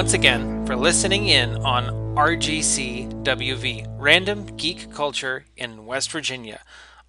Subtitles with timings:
[0.00, 1.84] Welcome once again for listening in on
[2.16, 6.60] RGCWV, Random Geek Culture in West Virginia.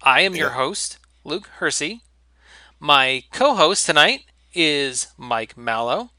[0.02, 2.02] I am your host, Luke Hersey.
[2.78, 6.10] My co host tonight is Mike Mallow.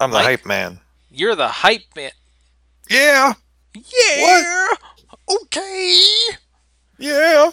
[0.00, 0.24] I'm the Mike?
[0.24, 0.80] hype man.
[1.10, 2.12] You're the hype man.
[2.88, 3.34] Yeah,
[3.74, 3.82] Yeah!
[4.22, 4.78] What?
[5.42, 6.06] Okay!
[6.98, 7.50] yeah.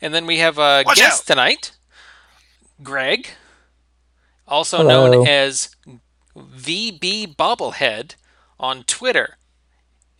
[0.00, 1.34] And then we have a Watch guest out.
[1.34, 1.72] tonight,
[2.84, 3.30] Greg,
[4.46, 5.10] also Hello.
[5.10, 5.75] known as
[6.36, 8.14] VB Bobblehead
[8.58, 9.36] on Twitter.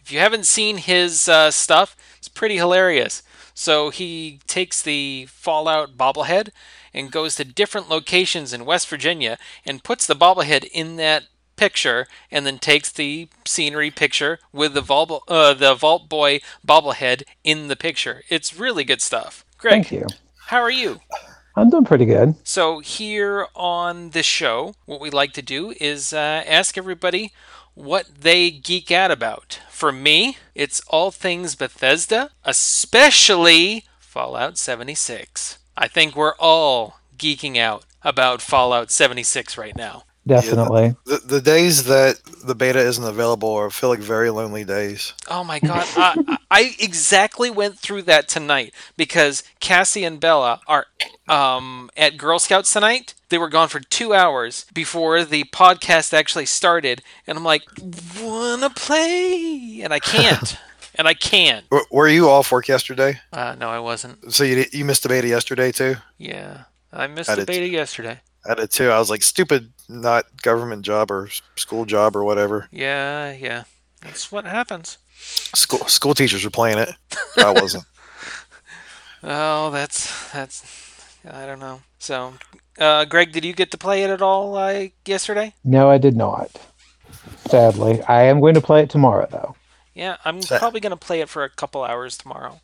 [0.00, 3.22] If you haven't seen his uh, stuff, it's pretty hilarious.
[3.54, 6.50] So he takes the Fallout bobblehead
[6.94, 11.24] and goes to different locations in West Virginia and puts the bobblehead in that
[11.56, 17.22] picture and then takes the scenery picture with the Vault, uh, the Vault Boy bobblehead
[17.44, 18.22] in the picture.
[18.28, 19.44] It's really good stuff.
[19.58, 20.06] Greg, Thank you.
[20.46, 21.00] how are you?
[21.56, 22.34] I'm doing pretty good.
[22.44, 27.32] So, here on this show, what we like to do is uh, ask everybody
[27.74, 29.60] what they geek out about.
[29.70, 35.58] For me, it's all things Bethesda, especially Fallout 76.
[35.76, 40.04] I think we're all geeking out about Fallout 76 right now.
[40.26, 40.96] Definitely.
[41.04, 45.12] The, the days that the beta isn't available are feel like very lonely days.
[45.28, 50.86] Oh my god, I, I exactly went through that tonight because Cassie and Bella are
[51.28, 53.14] um, at Girl Scouts tonight.
[53.28, 57.62] They were gone for two hours before the podcast actually started, and I'm like,
[58.22, 60.56] wanna play, and I can't,
[60.94, 61.68] and I can't.
[61.70, 63.20] W- Were you off work yesterday?
[63.32, 64.32] Uh, no, I wasn't.
[64.32, 65.96] So you you missed the beta yesterday too.
[66.18, 68.20] Yeah, I missed I the did beta yesterday.
[68.48, 68.90] I did too.
[68.90, 72.68] I was like, stupid, not government job or school job or whatever.
[72.70, 73.64] Yeah, yeah,
[74.02, 74.98] that's what happens.
[75.18, 76.90] School school teachers were playing it.
[77.36, 77.84] I wasn't.
[79.22, 80.85] Oh, that's that's
[81.30, 81.80] I don't know.
[81.98, 82.34] So,
[82.78, 85.54] uh, Greg, did you get to play it at all uh, yesterday?
[85.64, 86.50] No, I did not.
[87.48, 88.02] Sadly.
[88.02, 89.56] I am going to play it tomorrow, though.
[89.94, 92.60] Yeah, I'm So- probably gonna play it for a couple hours tomorrow.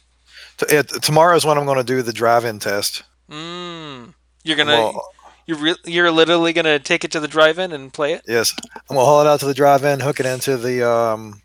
[0.59, 3.05] T- it, tomorrow is when I'm going to do the drive-in test.
[3.31, 4.15] Mm.
[4.45, 5.09] You're gonna Well,
[5.47, 8.23] you're re- you're literally gonna take it to the drive-in and play it.
[8.29, 8.53] yes,
[8.91, 11.42] I'm gonna haul it out to the drive-in, hook it into the um,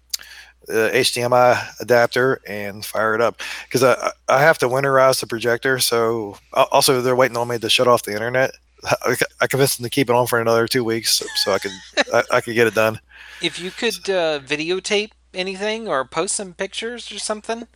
[0.69, 3.41] uh, HDMI adapter, and fire it up.
[3.66, 5.79] Because I I have to winterize the projector.
[5.79, 8.51] So also they're waiting on me to shut off the internet.
[8.83, 11.72] I, I convinced them to keep it on for another two weeks so I could
[12.13, 13.00] I, I could get it done.
[13.41, 17.67] If you could uh, videotape anything or post some pictures or something,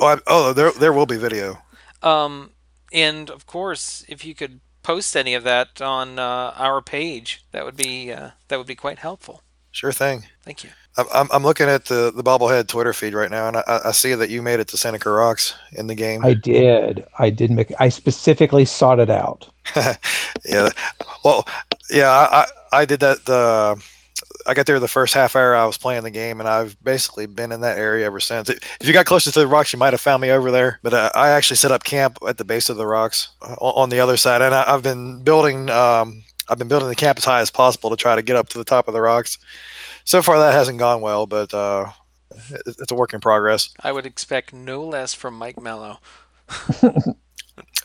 [0.00, 1.58] Oh, I, oh, there there will be video.
[2.02, 2.50] um,
[2.92, 7.64] and of course, if you could post any of that on uh, our page, that
[7.64, 9.42] would be uh, that would be quite helpful.
[9.70, 10.24] Sure thing.
[10.44, 10.70] Thank you.
[10.98, 14.14] I'm, I'm, looking at the, the bobblehead Twitter feed right now, and I, I see
[14.14, 16.24] that you made it to Seneca Rocks in the game.
[16.24, 17.06] I did.
[17.18, 19.48] I did make I specifically sought it out.
[20.44, 20.70] yeah.
[21.24, 21.46] Well,
[21.90, 23.28] yeah, I, I, did that.
[23.28, 23.76] Uh,
[24.46, 27.26] I got there the first half hour I was playing the game, and I've basically
[27.26, 28.48] been in that area ever since.
[28.48, 30.80] If you got closer to the rocks, you might have found me over there.
[30.82, 33.82] But uh, I actually set up camp at the base of the rocks uh, on,
[33.82, 35.70] on the other side, and I, I've been building.
[35.70, 38.48] Um, I've been building the camp as high as possible to try to get up
[38.48, 39.38] to the top of the rocks.
[40.08, 41.90] So far, that hasn't gone well, but uh,
[42.50, 43.68] it's a work in progress.
[43.82, 45.98] I would expect no less from Mike Mello.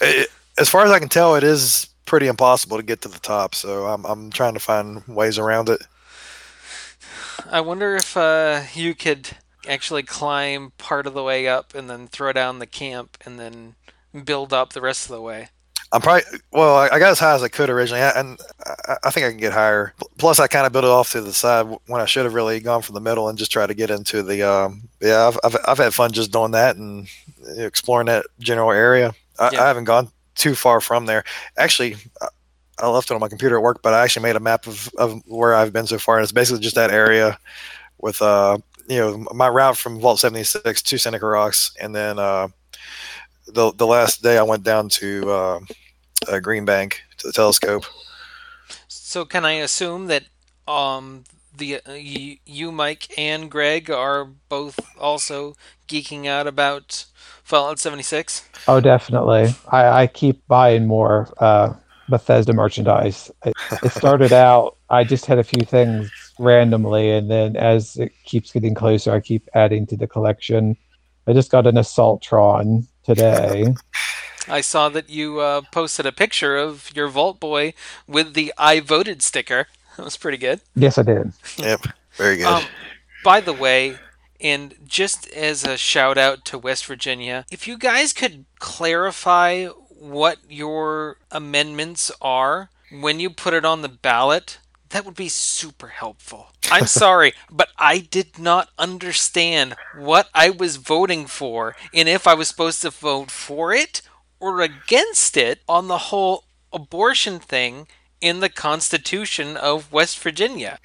[0.01, 3.19] It, as far as I can tell, it is pretty impossible to get to the
[3.19, 3.55] top.
[3.55, 5.81] So I'm, I'm trying to find ways around it.
[7.49, 9.29] I wonder if uh, you could
[9.67, 13.75] actually climb part of the way up and then throw down the camp and then
[14.25, 15.49] build up the rest of the way.
[15.93, 16.75] I'm probably well.
[16.75, 18.39] I I got as high as I could originally, and
[18.87, 19.93] I, I think I can get higher.
[20.17, 22.59] Plus, I kind of built it off to the side when I should have really
[22.59, 24.41] gone from the middle and just tried to get into the.
[24.41, 27.07] Um, yeah, I've, I've I've had fun just doing that and
[27.57, 29.13] exploring that general area.
[29.39, 29.63] I, Yeah.
[29.63, 31.23] I haven't gone too far from there.
[31.57, 32.27] Actually, I-
[32.79, 34.89] I left it on my computer at work, but I actually made a map of,
[34.97, 37.37] of where I've been so far, and it's basically just that area
[37.99, 38.57] with uh
[38.89, 42.47] you know my route from Vault 76 to Seneca Rocks, and then uh
[43.45, 45.29] the the last day I went down to.
[45.31, 45.59] Uh,
[46.27, 47.85] uh, Green Bank to the telescope.
[48.87, 50.23] So can I assume that
[50.67, 51.23] um
[51.55, 55.55] the uh, you, you Mike and Greg are both also
[55.87, 57.05] geeking out about
[57.43, 58.47] Fallout 76?
[58.67, 59.53] Oh, definitely.
[59.71, 61.73] I, I keep buying more uh,
[62.09, 63.29] Bethesda merchandise.
[63.45, 63.53] It,
[63.83, 66.09] it started out, I just had a few things
[66.39, 70.77] randomly, and then as it keeps getting closer, I keep adding to the collection.
[71.27, 73.73] I just got an Assaultron today.
[74.47, 77.73] I saw that you uh, posted a picture of your Vault Boy
[78.07, 79.67] with the I voted sticker.
[79.95, 80.59] That was pretty good.
[80.75, 81.33] yes, I did.
[81.57, 82.47] Yep, very good.
[82.47, 82.63] Um,
[83.23, 83.97] by the way,
[84.41, 90.39] and just as a shout out to West Virginia, if you guys could clarify what
[90.49, 94.57] your amendments are when you put it on the ballot,
[94.89, 96.47] that would be super helpful.
[96.71, 102.33] I'm sorry, but I did not understand what I was voting for and if I
[102.33, 104.01] was supposed to vote for it
[104.43, 106.43] or against it on the whole
[106.73, 107.87] abortion thing
[108.19, 110.79] in the Constitution of West Virginia.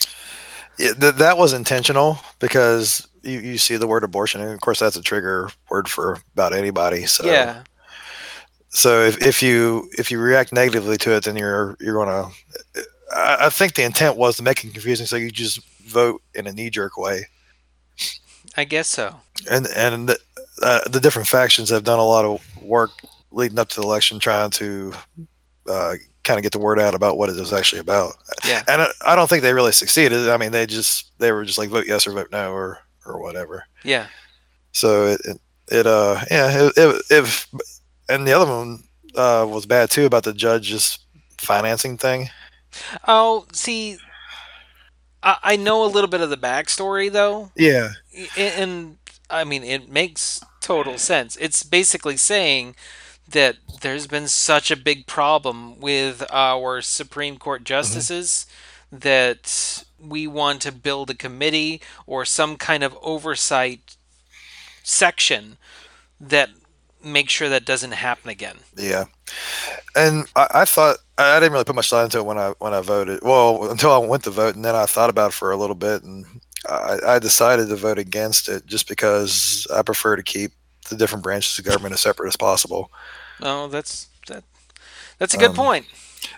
[0.79, 4.79] Yeah, th- that was intentional because you, you see the word abortion, and of course
[4.79, 7.05] that's a trigger word for about anybody.
[7.07, 7.63] So Yeah.
[8.69, 12.29] so if, if you if you react negatively to it, then you're you're gonna.
[13.13, 16.47] I, I think the intent was to make it confusing, so you just vote in
[16.47, 17.27] a knee jerk way.
[18.57, 19.17] I guess so.
[19.51, 20.11] and and
[20.63, 22.91] uh, the different factions have done a lot of work
[23.31, 24.93] leading up to the election trying to
[25.69, 25.95] uh,
[26.25, 28.15] kind of get the word out about what it was actually about
[28.47, 28.63] Yeah.
[28.69, 31.59] and I, I don't think they really succeeded i mean they just they were just
[31.59, 34.07] like vote yes or vote no or or whatever Yeah.
[34.73, 35.41] so it it,
[35.71, 37.47] it uh yeah it, if
[38.09, 38.83] and the other one
[39.15, 40.99] uh was bad too about the judge's
[41.39, 42.29] financing thing
[43.07, 43.97] Oh, see,
[45.23, 47.91] I, I know a little bit of the backstory though, yeah
[48.37, 48.99] I- and
[49.31, 51.37] I mean it makes total sense.
[51.37, 52.77] It's basically saying
[53.31, 57.67] that there's been such a big problem with our Supreme Court mm-hmm.
[57.67, 58.47] justices
[58.91, 63.97] that we want to build a committee or some kind of oversight
[64.83, 65.59] section
[66.21, 66.51] that
[67.05, 68.57] makes sure that doesn't happen again.
[68.77, 69.05] Yeah,
[69.95, 72.55] and I, I thought I I didn't really put much thought into it when I
[72.59, 73.21] when I voted.
[73.23, 75.77] Well, until I went to vote, and then I thought about it for a little
[75.77, 76.25] bit, and
[76.69, 80.53] I, I decided to vote against it just because I prefer to keep
[80.89, 82.91] the different branches of government as separate as possible.
[83.41, 84.45] Oh, that's that.
[85.19, 85.87] That's a good Um, point.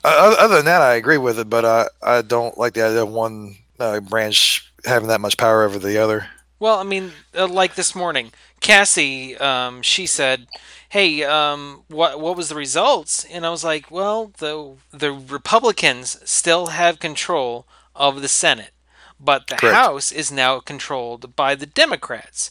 [0.04, 3.02] Uh, other than that, I agree with it, but I I don't like the idea
[3.02, 6.28] of one uh, branch having that much power over the other.
[6.58, 10.46] Well, I mean, uh, like this morning, Cassie, um, she said,
[10.90, 16.18] "Hey, um, what what was the results?" And I was like, "Well, the the Republicans
[16.30, 18.72] still have control of the Senate,
[19.18, 19.74] but the Correct.
[19.74, 22.50] House is now controlled by the Democrats."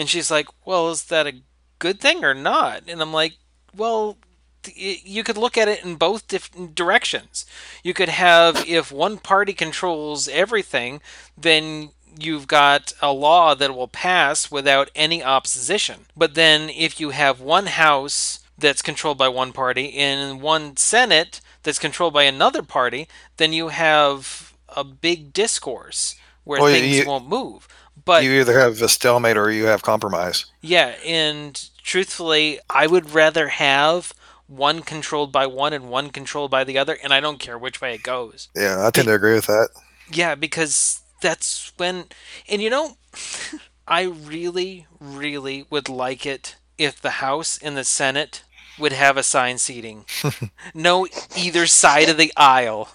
[0.00, 1.42] And she's like, "Well, is that a
[1.78, 3.34] good thing or not?" And I'm like,
[3.76, 4.16] "Well."
[4.74, 6.26] You could look at it in both
[6.74, 7.46] directions.
[7.82, 11.00] You could have if one party controls everything,
[11.34, 16.06] then you've got a law that will pass without any opposition.
[16.14, 21.40] But then if you have one house that's controlled by one party and one senate
[21.62, 23.08] that's controlled by another party,
[23.38, 27.66] then you have a big discourse where oh, Well, things you- won't move.
[28.10, 30.46] But you either have a stalemate or you have compromise.
[30.60, 34.12] yeah, and truthfully, I would rather have
[34.48, 37.80] one controlled by one and one controlled by the other, and I don't care which
[37.80, 38.48] way it goes.
[38.56, 39.68] Yeah, I tend to agree with that.
[40.12, 42.06] Yeah, because that's when,
[42.48, 42.96] and you know,
[43.86, 48.42] I really, really would like it if the House and the Senate
[48.76, 50.04] would have assigned seating.
[50.74, 52.88] no, either side of the aisle.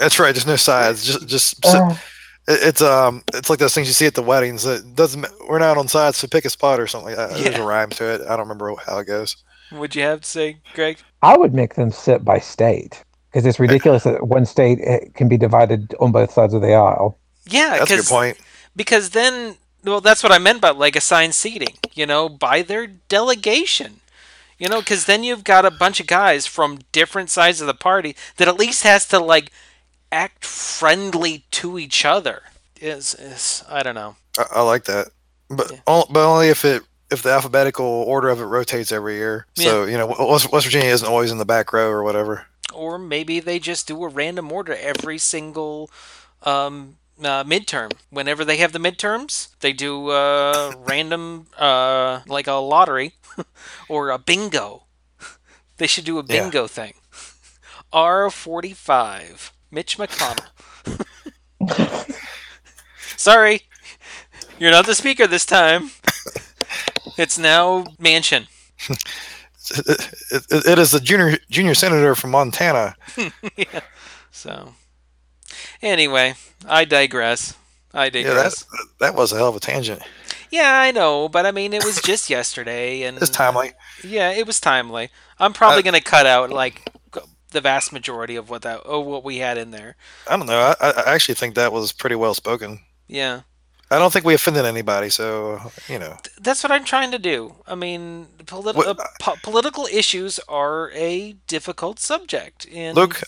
[0.00, 0.34] That's right.
[0.34, 1.04] There's no sides.
[1.04, 1.98] Just just sit- Uh, it-
[2.46, 4.64] it's um it's like those things you see at the weddings.
[4.64, 7.38] that doesn't ma- we're not on sides, so pick a spot or something like that.
[7.38, 8.20] There's a rhyme to it.
[8.22, 9.36] I don't remember how it goes.
[9.72, 10.98] Would you have to say, Greg?
[11.22, 15.28] I would make them sit by state because it's ridiculous that one state eh, can
[15.28, 17.18] be divided on both sides of the aisle.
[17.46, 18.36] Yeah, That's a good 'cause- point.
[18.76, 22.86] because then well that's what i meant by like assigned seating you know by their
[22.86, 24.00] delegation
[24.58, 27.74] you know because then you've got a bunch of guys from different sides of the
[27.74, 29.50] party that at least has to like
[30.14, 32.42] act friendly to each other
[32.80, 35.08] is is i don't know I, I like that,
[35.48, 35.80] but Yeah.
[35.86, 39.46] on- but only if it if the alphabetical order of it rotates every year.
[39.54, 42.46] So you know West, West Virginia isn't always in the back row or whatever.
[42.72, 45.88] or maybe they just do a random order every single
[46.42, 52.54] um uh, midterm whenever they have the midterms they do uh random uh like a
[52.54, 53.14] lottery
[53.88, 54.82] or a bingo
[55.78, 56.42] they should do a Yeah.
[56.42, 56.94] bingo thing
[57.92, 60.46] r45 mitch mcconnell
[63.16, 63.62] sorry
[64.58, 65.90] you're not the speaker this time
[67.18, 68.46] it's now Manchin
[69.70, 70.12] It,
[70.50, 72.96] it, it is the junior junior senator from Montana.
[73.56, 73.80] yeah.
[74.30, 74.74] so
[75.82, 76.34] anyway
[76.68, 77.54] i digress
[77.94, 78.66] i digress.
[78.70, 80.02] Yeah, that that was a hell of a tangent.
[80.50, 83.72] Yeah, I know, but I mean, it was just yesterday, and It's timely.
[84.04, 85.10] Yeah, it was timely.
[85.38, 86.82] I'm probably Uh, gonna cut out like
[87.54, 89.96] the vast majority of what that oh what we had in there.
[90.28, 90.74] I don't know.
[90.80, 92.80] I, I actually think that was pretty well spoken.
[93.08, 93.40] Yeah,
[93.90, 96.16] I don't think we offended anybody, so you know.
[96.40, 97.54] That's what I'm trying to do.
[97.66, 102.66] I mean, politi- What- uh, po- political issues are a difficult subject.
[102.72, 103.22] And Luke,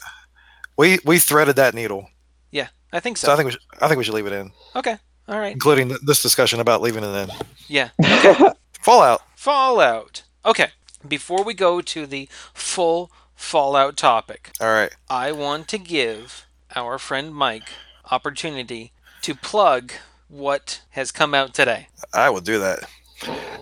[0.76, 2.10] we we threaded that needle,
[2.50, 3.26] yeah, I think so.
[3.26, 4.96] so I think we should, I think we should leave it in, okay,
[5.28, 7.30] all right, including th- this discussion about leaving it in.
[7.68, 7.88] yeah.
[8.80, 9.22] Fallout.
[9.34, 10.22] Fallout.
[10.44, 10.68] Okay,
[11.06, 14.90] before we go to the full Fallout topic, All right.
[15.08, 17.68] I want to give our friend Mike
[18.10, 19.92] opportunity to plug
[20.28, 21.88] what has come out today.
[22.12, 22.80] I will do that.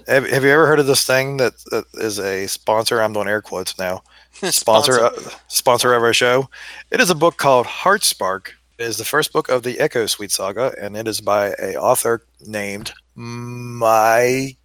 [0.07, 3.01] Have, have you ever heard of this thing that, that is a sponsor?
[3.01, 4.03] I'm doing air quotes now.
[4.33, 5.13] Sponsor uh,
[5.47, 6.51] sponsor of our show.
[6.91, 8.49] It is a book called Heartspark.
[8.79, 11.77] It is the first book of the Echo Suite saga, and it is by a
[11.77, 14.57] author named Mike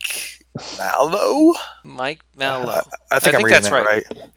[0.79, 1.53] Mallow.
[1.83, 2.71] Mike Mallow.
[2.71, 4.31] Uh, I think I I'm think reading that's that right.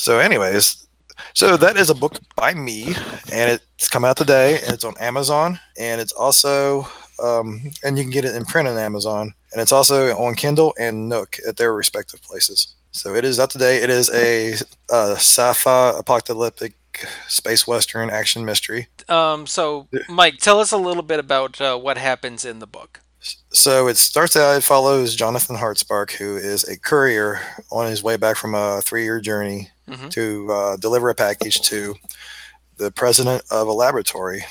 [0.00, 0.86] So, anyways,
[1.34, 2.94] so that is a book by me,
[3.30, 6.88] and it's come out today, and it's on Amazon, and it's also,
[7.22, 10.72] um, and you can get it in print on Amazon, and it's also on Kindle
[10.80, 12.76] and Nook at their respective places.
[12.92, 13.82] So it is out today.
[13.82, 14.54] It is a,
[14.90, 16.76] uh sci-fi apocalyptic
[17.28, 18.88] space western action mystery.
[19.10, 23.00] Um, so, Mike, tell us a little bit about uh, what happens in the book.
[23.50, 27.38] So it starts out, it follows Jonathan Heartspark, who is a courier
[27.70, 30.10] on his way back from a three year journey Mhm.
[30.10, 31.94] to uh, deliver a package to
[32.76, 34.44] the president of a laboratory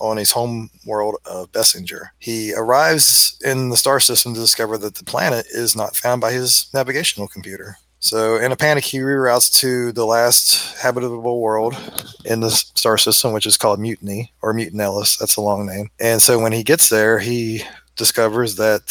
[0.00, 2.08] on his home world of Bessinger.
[2.18, 6.32] He arrives in the star system to discover that the planet is not found by
[6.32, 7.76] his navigational computer.
[8.00, 11.74] So, in a panic, he reroutes to the last habitable world
[12.26, 15.16] in the star system, which is called Mutiny or Mutant Ellis.
[15.16, 15.88] That's a long name.
[15.98, 17.62] And so, when he gets there, he
[17.96, 18.82] discovers that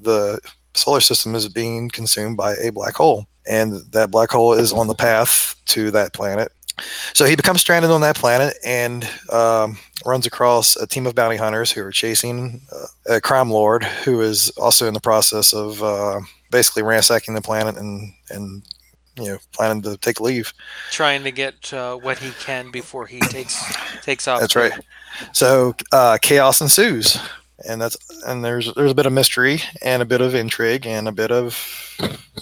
[0.00, 0.40] the
[0.74, 4.86] solar system is being consumed by a black hole, and that black hole is on
[4.86, 6.52] the path to that planet.
[7.14, 11.36] So he becomes stranded on that planet and um, runs across a team of bounty
[11.36, 15.82] hunters who are chasing uh, a crime lord who is also in the process of
[15.82, 18.62] uh, basically ransacking the planet and and
[19.16, 20.52] you know planning to take leave.
[20.90, 23.58] Trying to get uh, what he can before he takes
[24.02, 24.40] takes off.
[24.40, 24.72] That's right.
[25.32, 27.18] So uh, chaos ensues,
[27.64, 27.96] and that's
[28.26, 31.30] and there's there's a bit of mystery and a bit of intrigue and a bit
[31.30, 31.56] of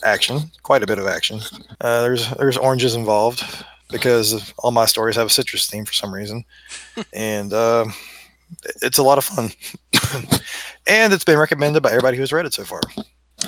[0.02, 1.40] action, quite a bit of action.
[1.80, 3.42] Uh, there's there's oranges involved
[3.90, 6.44] because all my stories have a citrus theme for some reason,
[7.12, 7.86] and uh,
[8.82, 9.50] it's a lot of fun.
[10.86, 12.80] and it's been recommended by everybody who's read it so far.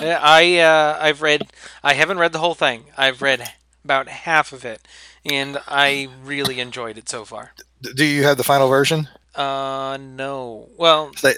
[0.00, 1.50] Yeah, I uh, I've read.
[1.82, 2.84] I haven't read the whole thing.
[2.96, 3.52] I've read
[3.84, 4.86] about half of it,
[5.24, 7.52] and I really enjoyed it so far.
[7.94, 9.08] Do you have the final version?
[9.34, 10.68] Uh, no.
[10.76, 11.32] Well, So,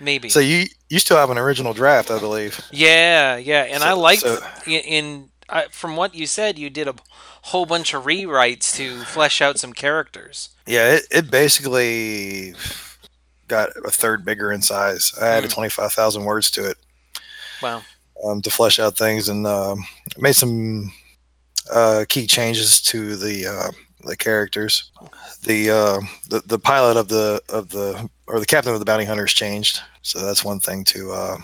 [0.00, 0.28] maybe.
[0.28, 2.60] so you you still have an original draft, I believe.
[2.70, 6.70] yeah, yeah, and I So- liked so- in, in I, from what you said, you
[6.70, 6.94] did a
[7.42, 10.48] whole bunch of rewrites to flesh out some characters.
[10.66, 12.54] Yeah, it, it basically
[13.46, 15.12] got a third bigger in size.
[15.20, 15.54] I added Hmm.
[15.56, 16.78] 25,000 words to it
[17.60, 17.82] Wow.
[18.24, 19.84] um, to flesh out things and um,
[20.16, 20.90] made some
[21.70, 23.70] uh, key changes to the uh,
[24.06, 24.90] the characters.
[25.42, 29.04] The, uh, the the pilot of the of the or the captain of the bounty
[29.04, 31.36] hunters changed, so that's one thing to uh,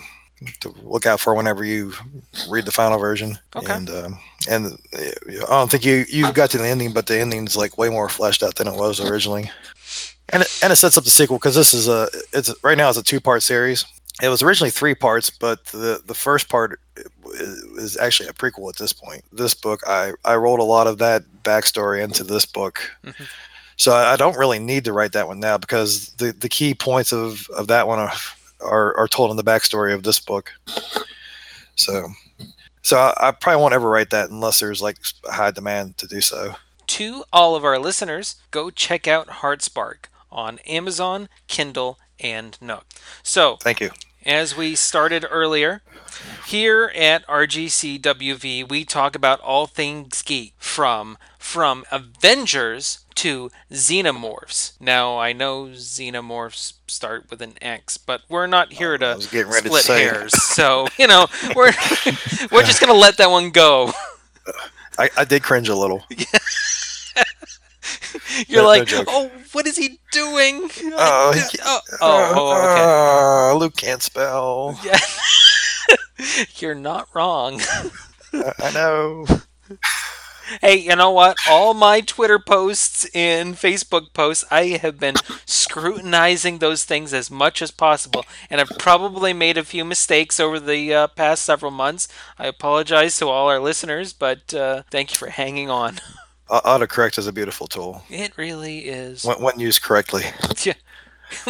[0.61, 1.93] to look out for whenever you
[2.49, 3.37] read the final version.
[3.55, 3.71] Okay.
[3.71, 7.55] And um, and I don't think you you got to the ending, but the ending's
[7.55, 9.51] like way more fleshed out than it was originally.
[10.29, 12.89] And it, and it sets up the sequel because this is a it's right now
[12.89, 13.85] it's a two part series.
[14.21, 16.79] It was originally three parts, but the the first part
[17.77, 19.23] is actually a prequel at this point.
[19.31, 23.27] This book, I I rolled a lot of that backstory into this book, Mhm.
[23.77, 26.73] so I, I don't really need to write that one now because the the key
[26.73, 28.13] points of of that one are
[28.61, 30.51] are, are told in the backstory of this book.
[31.75, 32.09] So.
[32.83, 36.19] So I, I probably won't ever write that unless there's like high demand to do
[36.19, 36.55] so.
[36.87, 42.85] To all of our listeners, go check out Heartspark on Amazon, Kindle, and Nook.
[43.21, 43.91] So, Thank you.
[44.25, 45.83] as we started earlier,
[46.45, 54.73] here at RGCWV, we talk about all things geek from from Avengers to Xenomorphs.
[54.79, 59.51] Now, I know Xenomorphs start with an X, but we're not here to was getting
[59.51, 60.01] ready to split it.
[60.13, 60.43] hairs.
[60.43, 61.71] So, you know, we're
[62.51, 63.91] we're just going to let that one go.
[64.97, 66.03] I, I did cringe a little.
[68.47, 69.05] You're No- no like, joke.
[69.09, 71.33] "Oh, what is he doing?" Oh,
[71.63, 72.81] oh, oh, oh, okay.
[72.83, 74.79] Ah, Luke can't spell.
[74.83, 74.97] Yeah.
[76.57, 77.61] You're not wrong.
[78.33, 79.25] I, I know.
[80.59, 81.37] Hey, you know what?
[81.49, 87.61] All my Twitter posts and Facebook posts, I have been scrutinizing those things as much
[87.61, 92.09] as possible, and I've probably made a few mistakes over the uh, past several months.
[92.37, 95.99] I apologize to all our listeners, but uh, thank you for hanging on.
[96.49, 99.23] Au- Autocorrect is a beautiful tool It really is.
[99.23, 100.23] when, when used correctly.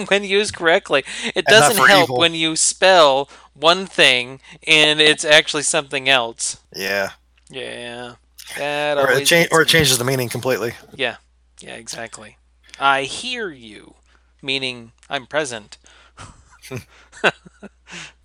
[0.10, 1.04] when used correctly.
[1.34, 2.18] It doesn't help evil.
[2.20, 6.60] when you spell one thing and it's actually something else.
[6.76, 7.12] Yeah,
[7.50, 8.16] Yeah.
[8.58, 10.74] That or it, cha- or it changes the meaning completely.
[10.94, 11.18] Yeah.
[11.60, 12.38] Yeah, exactly.
[12.80, 13.96] I hear you,
[14.42, 15.78] meaning I'm present.
[16.70, 17.34] what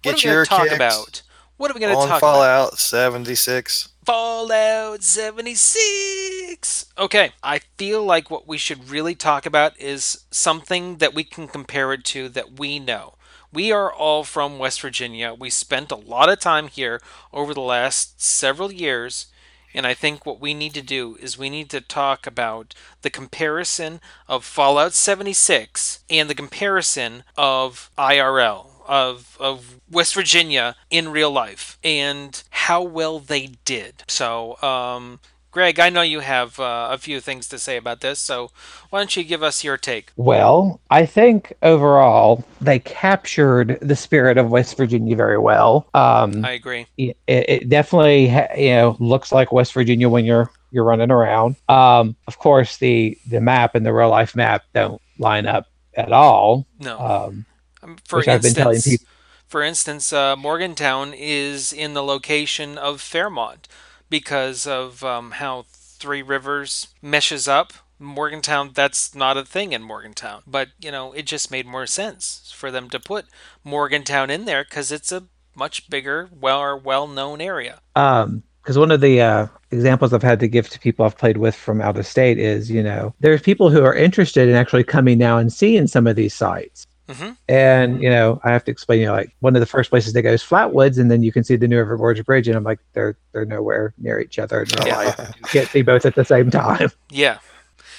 [0.03, 1.23] Get are we your going to talk kicks about?
[1.57, 2.21] What are we going to talk about?
[2.21, 3.89] Fallout 76.
[4.05, 6.47] Fallout 76.
[6.57, 6.87] 76.
[6.99, 11.47] Okay, I feel like what we should really talk about is something that we can
[11.49, 13.15] compare it to that we know.
[13.57, 15.33] We are all from West Virginia.
[15.33, 17.01] We spent a lot of time here
[17.33, 19.29] over the last several years.
[19.73, 23.09] And I think what we need to do is we need to talk about the
[23.09, 31.31] comparison of Fallout 76 and the comparison of IRL, of, of West Virginia in real
[31.31, 34.05] life, and how well they did.
[34.07, 35.19] So, um,
[35.57, 38.51] Greg, I know you have uh, a few things to say about this, so
[38.91, 40.13] why don't you give us your take?
[40.15, 45.89] Well, I think overall they captured the spirit of West Virginia very well.
[45.95, 46.89] Um, I agree.
[46.99, 48.25] it, it definitely
[48.63, 51.57] you know looks like West Virginia when you're you're running around.
[51.71, 56.13] Um, of course, the the map and the real life map don't line up at
[56.13, 56.67] all.
[56.81, 57.01] No.
[57.01, 57.47] Um,
[57.83, 59.13] Um, for which I've been telling instance, people-
[59.47, 63.69] for instance, uh, Morgantown is in the location of Fairmont
[64.09, 67.73] because of um, how Three Rivers meshes up.
[67.99, 72.53] Morgantown, that's not a thing in Morgantown, but you know, it just made more sense
[72.55, 73.25] for them to put
[73.65, 77.81] Morgantown in there because it's a much bigger, well, well-known area.
[77.95, 81.37] um because one of the uh, examples I've had to give to people I've played
[81.37, 84.83] with from out of state is, you know, there's people who are interested in actually
[84.83, 86.85] coming now and seeing some of these sites.
[87.09, 89.91] Hmm And, you know, I have to explain, you know, like one of the first
[89.91, 92.49] places they go is Flatwoods, and then you can see the New River Gorge Bridge,
[92.49, 94.63] and I'm like, they're they're nowhere near each other.
[94.63, 94.97] in real Yeah.
[94.97, 95.35] life.
[95.39, 96.91] You can't see both at the same time.
[97.11, 97.39] Yeah.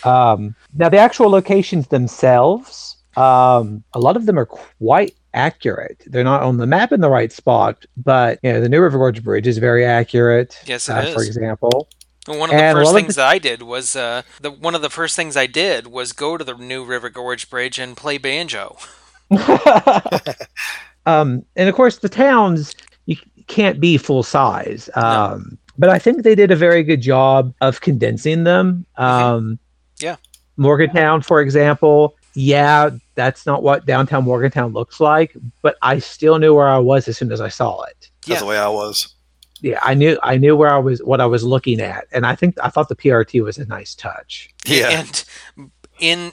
[0.04, 6.04] Um, now, the actual locations themselves, um, a lot of them are quite accurate.
[6.06, 8.98] They're not on the map in the right spot, but you know, the New River
[8.98, 10.58] Gorge Bridge is very accurate.
[10.66, 11.90] Yes, it uh, For example,
[12.28, 14.82] One of the And first things the- that I did was uh, the one of
[14.82, 18.18] the first things I did was go to the New River Gorge Bridge and play
[18.18, 18.78] banjo.
[21.06, 22.74] um, and of course, the towns
[23.06, 23.16] you
[23.48, 24.90] can't be full size.
[24.96, 28.86] Um, But I think they did a very good job of condensing them.
[28.98, 29.60] Um,
[30.00, 30.16] Yeah.
[30.58, 36.56] Morgantown, for example, yeah, that's not what downtown Morgantown looks like, but I still knew
[36.56, 38.10] where I was as soon as I saw it.
[38.26, 38.40] That's Yeah.
[38.40, 39.14] the way I was.
[39.62, 42.36] Yeah, I knew I knew where I was, what I was looking at, and I
[42.36, 44.50] think I thought the PRT was a nice touch.
[44.66, 44.90] Yeah.
[44.90, 45.24] And
[46.00, 46.32] in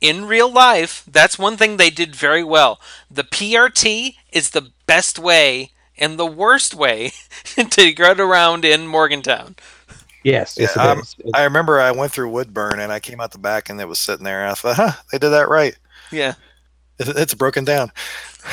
[0.00, 2.80] in real life, that's one thing they did very well.
[3.10, 7.12] The PRT is the best way and the worst way
[7.44, 9.56] to get around in Morgantown.
[10.24, 11.16] Yes, yes, Yeah, it um, is.
[11.18, 13.88] It- I remember I went through Woodburn and I came out the back and it
[13.88, 14.42] was sitting there.
[14.42, 15.76] And I thought, huh, they did that right.
[16.12, 16.34] Yeah.
[16.98, 17.90] It, it's broken down.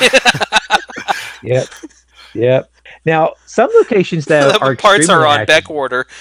[1.42, 1.68] Yep,
[2.34, 2.70] yep.
[3.06, 5.48] Now, some locations though the are parts are on accurate.
[5.48, 6.06] back order.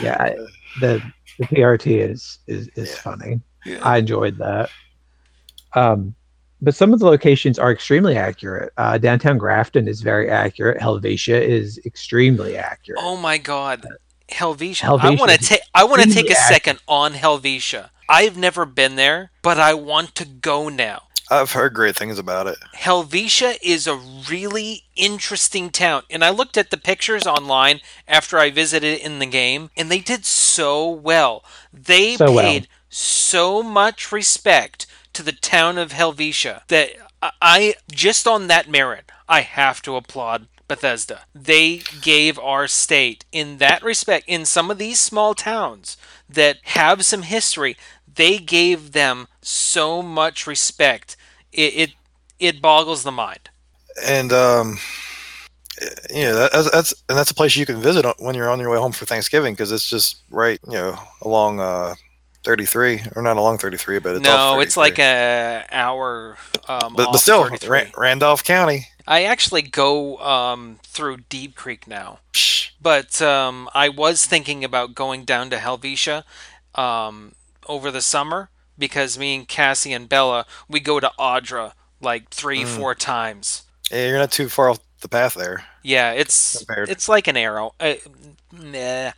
[0.00, 0.36] Yeah, I-
[0.80, 1.02] the
[1.38, 2.94] the PRT is is is Yeah.
[2.96, 3.40] funny.
[3.64, 3.78] Yeah.
[3.82, 4.68] I enjoyed that.
[5.74, 6.14] Um,
[6.62, 8.72] but some of the locations are extremely accurate.
[8.76, 10.80] Uh, downtown Grafton is very accurate.
[10.80, 13.00] Helvetia is extremely accurate.
[13.02, 13.86] Oh my god.
[14.28, 14.84] Helvetia.
[14.84, 16.48] Helvetia I want to take I want to take a accurate.
[16.48, 17.90] second on Helvetia.
[18.08, 21.02] I've never been there, but I want to go now.
[21.30, 22.56] I've heard great things about it.
[22.74, 26.02] Helvetia is a really interesting town.
[26.08, 29.98] And I looked at the pictures online after I visited in the game, and they
[29.98, 31.44] did so well.
[31.72, 32.44] They So well.
[32.44, 36.90] paid so much respect to the town of Helvetia that
[37.22, 41.22] I- I, just on that merit, I have to applaud Bethesda.
[41.34, 45.96] They gave our state, in that respect, in some of these small towns
[46.28, 47.76] that have some history,
[48.16, 51.16] they gave them so much respect.
[51.52, 51.90] It, it
[52.38, 53.50] it boggles the mind.
[54.04, 54.78] And, um,
[56.10, 58.60] you know, that, that's, that's, and that's a place you can visit when you're on
[58.60, 61.94] your way home for Thanksgiving because it's just right, you know, along, uh,
[62.44, 66.36] 33 or not along 33, but it's no, it's like a hour.
[66.68, 67.68] Um, but, but still, 33.
[67.68, 68.88] Ra- Randolph County.
[69.04, 72.20] I actually go um, through Deep Creek now,
[72.80, 76.24] but um, I was thinking about going down to Helvetia
[76.76, 77.32] um,
[77.68, 82.62] over the summer because me and Cassie and Bella we go to Audra like three,
[82.64, 82.66] Mm.
[82.76, 83.62] four times.
[83.90, 85.64] Yeah, you're not too far off the path there.
[85.82, 86.88] Yeah, it's Compared.
[86.88, 87.72] it's like an arrow.
[87.80, 87.94] Uh,
[88.52, 89.12] nah,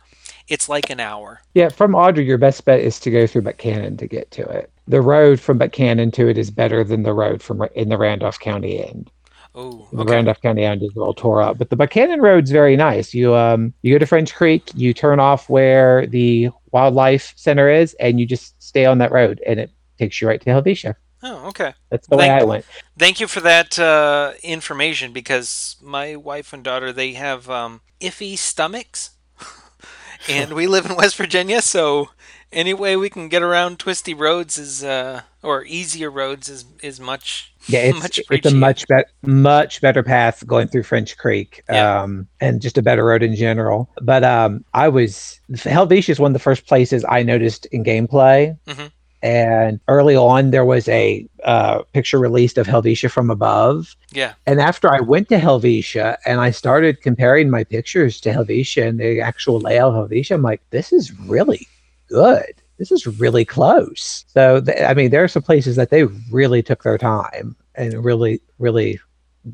[0.47, 1.41] it's like an hour.
[1.53, 4.71] Yeah, from Audra, your best bet is to go through Buckhannon to get to it.
[4.87, 8.39] The road from Buckhannon to it is better than the road from in the Randolph
[8.39, 9.11] County end.
[9.55, 10.13] Oh, The okay.
[10.13, 13.13] Randolph County end is a little tore up, but the Buckhannon Road's very nice.
[13.13, 17.95] You um you go to French Creek, you turn off where the wildlife center is,
[17.99, 20.95] and you just stay on that road, and it takes you right to Helvetia.
[21.21, 21.73] Oh, okay.
[21.89, 22.65] That's the way Thank- I went.
[22.97, 28.37] Thank you for that uh, information because my wife and daughter they have um, iffy
[28.37, 29.11] stomachs,
[30.29, 32.09] and we live in West Virginia, so
[32.51, 36.99] any way we can get around twisty roads is uh, or easier roads is is
[36.99, 41.63] much Yeah, it's much it's a much better much better path going through French Creek,
[41.69, 42.01] Yeah.
[42.01, 43.89] um, and just a better road in general.
[44.01, 48.57] But um, I was Helvetia is one of the first places I noticed in gameplay.
[48.67, 48.91] Mhm.
[49.21, 53.93] And early on, there was a uh, picture released of Helvetia from above.
[54.13, 58.87] yeah And after I went to Helvetia and I started comparing my pictures to Helvetia
[58.87, 61.67] and the actual layout of Helvetia, I'm like, this is really
[62.09, 62.53] good.
[62.77, 64.25] This is really close.
[64.27, 68.03] So, th- I mean, there are some places that they really took their time and
[68.03, 68.99] really, really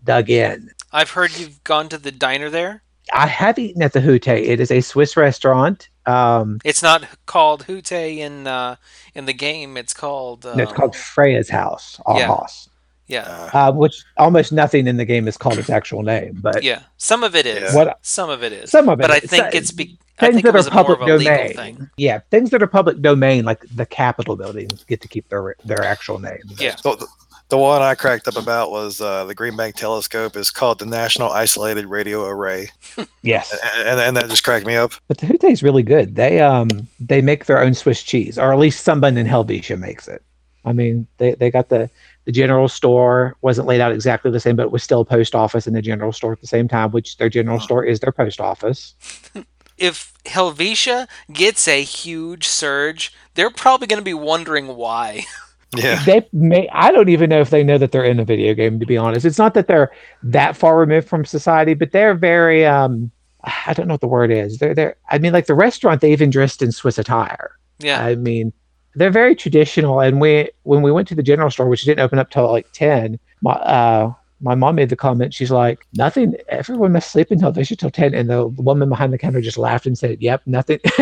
[0.03, 0.69] dug in.
[0.91, 2.83] I've heard you've gone to the diner there.
[3.13, 4.27] I have eaten at the Hutte.
[4.27, 5.89] It is a Swiss restaurant.
[6.07, 8.75] Um, It's not called Hutte in uh,
[9.13, 9.77] in the game.
[9.77, 12.27] It's called um, no, it's called Freya's House, or yeah.
[12.27, 12.67] Haus,
[13.07, 16.39] yeah Uh, uh, which almost nothing in the game is called its actual name.
[16.41, 16.81] But yeah.
[16.97, 17.73] Some of it is.
[17.75, 18.71] What- Some of it is.
[18.71, 21.07] some of it but I think So- it's be- I things that are public of
[21.07, 21.53] a legal domain.
[21.53, 21.89] thing.
[21.97, 25.83] Yeah, things that are public domain, like the Capitol buildings, get to keep their their
[25.83, 26.59] actual names.
[26.59, 26.75] Yeah.
[26.75, 27.07] so the,
[27.49, 30.85] the one I cracked up about was uh, the Green Bank Telescope is called the
[30.85, 32.69] National Isolated Radio Array,
[33.21, 34.93] Yes, and, and, and that just cracked me up.
[35.07, 36.15] but the Hutte is really good.
[36.15, 40.07] They um they make their own Swiss cheese, or at least someone in Helvetia makes
[40.07, 40.23] it.
[40.65, 41.89] I mean, they they got the
[42.25, 45.35] the general store wasn't laid out exactly the same, but it was still a post
[45.35, 48.11] office and the general store at the same time, which their general store is their
[48.11, 48.95] post office.
[49.77, 55.25] If Helvetia gets a huge surge, they're probably going to be wondering why.
[55.77, 58.53] Yeah, They may I don't even know if they know that they're in a video
[58.53, 59.25] game, to be honest.
[59.25, 59.91] It's not that they're
[60.23, 63.11] that far removed from society, but they're very um
[63.43, 64.57] I don't know what the word is.
[64.57, 67.51] They're they're I mean like the restaurant they even dressed in Swiss attire.
[67.79, 68.05] Yeah.
[68.05, 68.53] I mean,
[68.95, 69.99] they're very traditional.
[69.99, 72.71] And we, when we went to the general store, which didn't open up till like
[72.71, 75.33] ten, my uh, my mom made the comment.
[75.33, 76.35] She's like, "Nothing.
[76.49, 78.13] Everyone must sleep until they should till 10.
[78.13, 80.79] And the woman behind the counter just laughed and said, "Yep, nothing.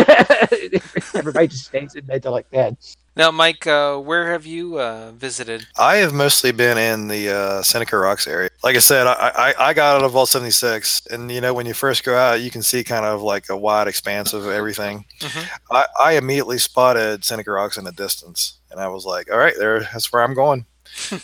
[1.16, 2.78] Everybody just stays in bed till like ten.
[3.16, 5.68] Now, Mike, uh, where have you uh, visited?
[5.78, 8.50] I have mostly been in the uh, Seneca Rocks area.
[8.64, 11.68] Like I said, I, I, I got out of Vault 76, and you know when
[11.68, 15.06] you first go out, you can see kind of like a wide expanse of everything.
[15.20, 15.48] Mhm.
[15.70, 19.54] I, I immediately spotted Seneca Rocks in the distance, and I was like, "All right,
[19.60, 20.66] there, that's where I'm going."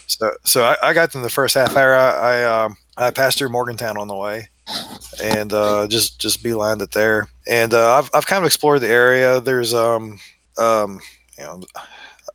[0.08, 1.94] So so I, I got them the first half hour.
[1.96, 2.10] I
[2.42, 4.50] I, um, I passed through Morgantown on the way,
[5.24, 7.28] and uh, just just beelined it there.
[7.48, 9.40] And uh, I've I've kind of explored the area.
[9.42, 10.20] There's um
[10.58, 11.00] um
[11.38, 11.62] you know.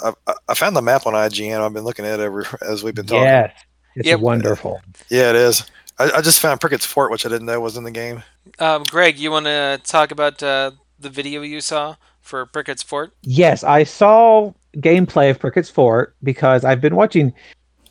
[0.02, 1.60] I, I- I found the map on IGN.
[1.60, 3.24] I've been looking at it ever as we've been talking.
[3.24, 3.52] Yes,
[3.94, 4.20] it's Yep.
[4.20, 4.82] wonderful.
[5.08, 5.64] Yeah, it is.
[5.98, 8.22] I, I just found Prickett's Fort, which I didn't know was in the game.
[8.58, 13.12] Um, Greg, you want to talk about uh, the video you saw for Prickett's Fort?
[13.22, 17.32] Yes, I saw gameplay of Prickett's Fort because I've been watching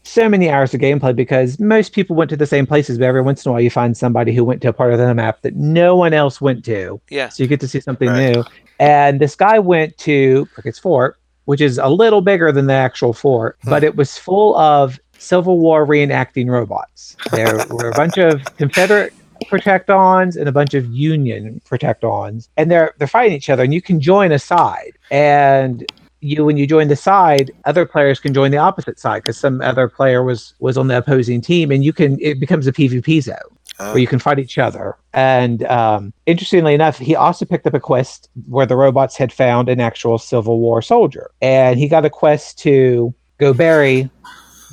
[0.04, 3.22] so many hours of gameplay because most people went to the same places, but every
[3.22, 5.42] once in a while you find somebody who went to a part of the map
[5.44, 7.00] that no one else went to.
[7.10, 7.30] Yeah.
[7.30, 8.34] So you get to see something Right.
[8.36, 8.44] new.
[8.80, 11.16] And this guy went to Prickett's Fort,
[11.46, 13.70] which is a little bigger than the actual fort, Hmm.
[13.70, 17.16] but it was full of Civil War reenacting robots.
[17.32, 19.14] There were a bunch of Confederate
[19.46, 23.64] Protectrons and a bunch of Union Protectrons, and they're they're fighting each other.
[23.64, 25.86] And you can join a side, and
[26.24, 29.62] you when you join the side, other players can join the opposite side because some
[29.62, 33.22] other player was was on the opposing team, and you can it becomes a PvP
[33.22, 33.38] zone
[33.78, 34.96] where you can fight each other.
[35.14, 39.68] And um, interestingly enough, he also picked up a quest where the robots had found
[39.68, 44.10] an actual Civil War soldier, and he got a quest to go bury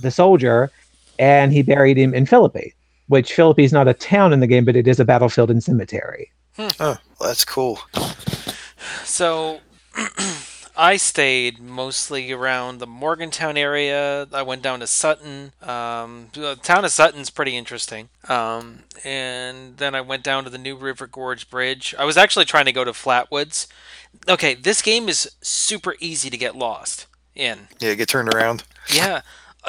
[0.02, 0.70] the soldier,
[1.18, 2.74] and he buried him in Philippi,
[3.08, 5.62] which Philippi is not a town in the game, but it is a battlefield and
[5.62, 6.30] cemetery.
[6.58, 7.78] oh, that's cool.
[9.04, 9.60] So
[10.80, 14.26] I stayed mostly around the Morgantown area.
[14.32, 15.52] I went down to Sutton.
[15.60, 18.08] Um, the town of Sutton's pretty interesting.
[18.30, 21.94] Um, and then I went down to the New River Gorge Bridge.
[21.98, 23.66] I was actually trying to go to Flatwoods.
[24.26, 27.68] Okay, this game is super easy to get lost in.
[27.78, 28.64] Yeah, get turned around.
[28.90, 29.20] Yeah.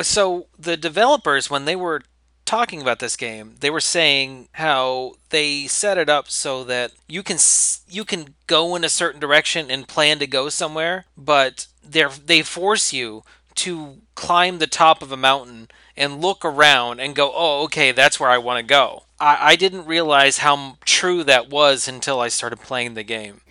[0.01, 2.03] So the developers, when they were
[2.45, 7.23] talking about this game, they were saying how they set it up so that you
[7.23, 7.37] can
[7.89, 12.41] you can go in a certain direction and plan to go somewhere, but they they
[12.41, 13.23] force you
[13.55, 18.19] to climb the top of a mountain and look around and go, oh, okay, that's
[18.19, 19.03] where I want to go.
[19.19, 23.41] I, I didn't realize how true that was until I started playing the game.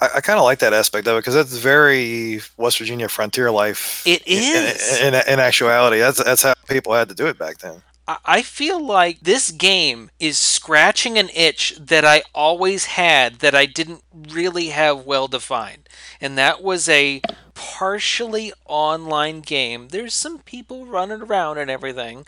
[0.00, 3.50] I, I kind of like that aspect of it because that's very West Virginia frontier
[3.50, 4.02] life.
[4.06, 4.74] It in-
[5.06, 7.82] In, in, in actuality, that's that's how people had to do it back then.
[8.06, 13.66] I- feel like this game is scratching an itch that I always had that I
[13.66, 15.88] didn't really have well defined.
[16.20, 17.22] And that was a
[17.54, 19.88] partially online game.
[19.88, 22.26] There's some people running around and everything,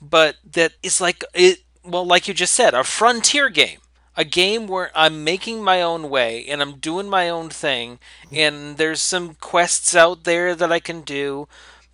[0.00, 3.80] but that is like it well like you just said, a frontier game.
[4.16, 7.98] a game where I'm making my own way and I'm doing my own thing,
[8.32, 11.48] and there's some quests out there that I can do,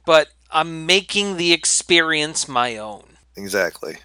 [0.06, 3.11] but I'm making the experience my own.
[3.36, 3.96] Exactly,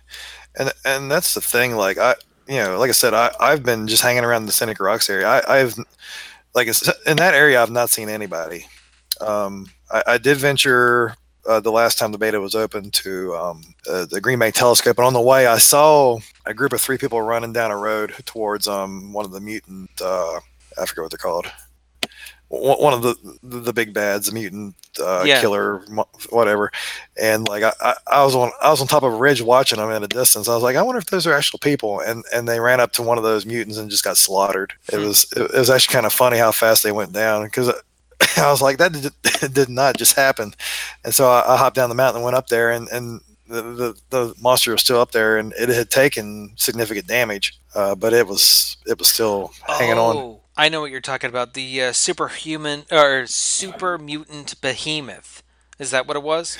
[0.58, 1.76] and and that's the thing.
[1.76, 2.16] Like I,
[2.48, 5.28] you know, like I said, I I've been just hanging around the Seneca Rocks area.
[5.28, 5.76] I, I've
[6.56, 6.68] like
[7.06, 8.68] in that area, I've not seen anybody.
[9.20, 11.16] Um, I, I did venture
[11.48, 14.98] uh, the last time the beta was open to um, uh, the Green Bank Telescope,
[14.98, 18.14] and on the way, I saw a group of three people running down a road
[18.26, 19.90] towards um, one of the mutant.
[20.02, 20.40] Uh,
[20.80, 21.48] I forget what they're called.
[22.50, 25.42] One of the the big bads, the mutant uh, Yeah.
[25.42, 25.84] killer,
[26.30, 26.72] whatever.
[27.22, 29.92] And like I, I, was on I was on top of a ridge watching them
[29.92, 30.48] at a distance.
[30.48, 32.00] I was like, I wonder if those are actual people.
[32.00, 34.74] And and they ran up to one of those mutants and just got slaughtered.
[34.94, 35.08] It Hmm.
[35.08, 37.72] was it, was actually kind of funny how fast they went down because.
[38.38, 40.54] I was like, that did, did not just happen,
[41.04, 43.62] and so I, I hopped down the mountain and went up there, and, and the,
[43.62, 48.14] the the monster was still up there, and it had taken significant damage, uh, but
[48.14, 50.40] it was it was still hanging on.
[50.58, 51.54] I know what you're talking about.
[51.54, 55.44] The uh, superhuman or super mutant behemoth.
[55.78, 56.58] Is that what it was?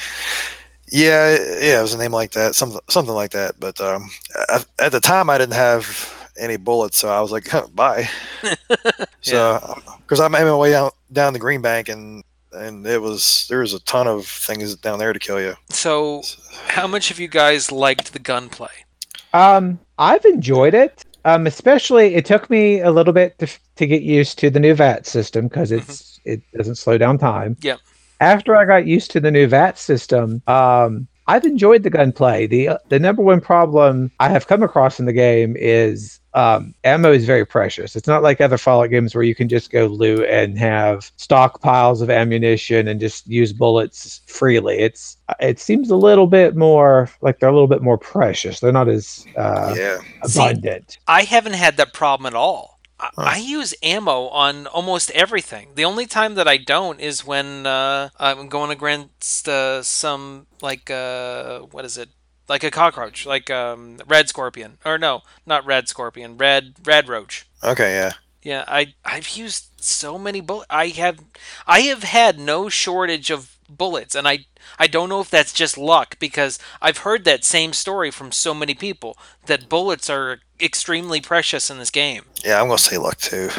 [0.90, 3.60] Yeah, yeah, it was a name like that, something something like that.
[3.60, 4.10] But um,
[4.50, 8.08] at, at the time, I didn't have any bullets, so I was like, bye.
[9.22, 13.48] so because I made my way down down the green bank, and and it was
[13.50, 15.56] there was a ton of things down there to kill you.
[15.70, 16.22] So,
[16.68, 18.86] how much have you guys liked the gunplay?
[19.34, 21.04] Um, I've enjoyed it.
[21.26, 24.74] Um, especially it took me a little bit to, to get used to the new
[24.74, 27.58] VAT system because it's it doesn't slow down time.
[27.62, 27.80] Yep.
[28.20, 32.48] After I got used to the new VAT system, um, I've enjoyed the gunplay.
[32.48, 37.12] the The number one problem I have come across in the game is um, ammo
[37.12, 37.96] is very precious.
[37.96, 42.02] It's not like other Fallout games where you can just go loot and have stockpiles
[42.02, 44.78] of ammunition and just use bullets freely.
[44.78, 48.60] It's it seems a little bit more like they're a little bit more precious.
[48.60, 51.00] They're not as uh, yeah, See, abundant.
[51.08, 52.77] I haven't had that problem at all.
[53.00, 53.10] I.
[53.18, 55.70] I use ammo on almost everything.
[55.76, 60.90] The only time that I don't is when uh, I'm going against uh, some like
[60.90, 62.10] uh, what is it?
[62.50, 67.44] Like a cockroach, like um, radscorpion, or no, not radscorpion, red radroach.
[67.62, 68.14] okay, yeah.
[68.42, 70.68] Yeah, I I've used so many bullets.
[70.70, 71.20] I have
[71.68, 74.46] I have had no shortage of bullets, and I
[74.80, 78.54] I don't know if that's just luck because I've heard that same story from so
[78.54, 82.24] many people that bullets are extremely precious in this game.
[82.44, 83.50] Yeah, I'm gonna say luck too.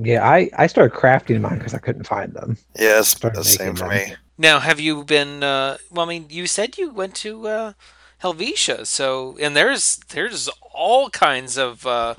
[0.00, 2.56] Yeah, I, I started crafting mine because I couldn't find them.
[2.78, 3.98] Yeah, that's, the same for them.
[3.98, 4.14] me.
[4.38, 5.42] Now, have you been?
[5.42, 7.72] Uh, well, I mean, you said you went to uh,
[8.18, 12.14] Helvetia, so and there's there's all kinds of uh,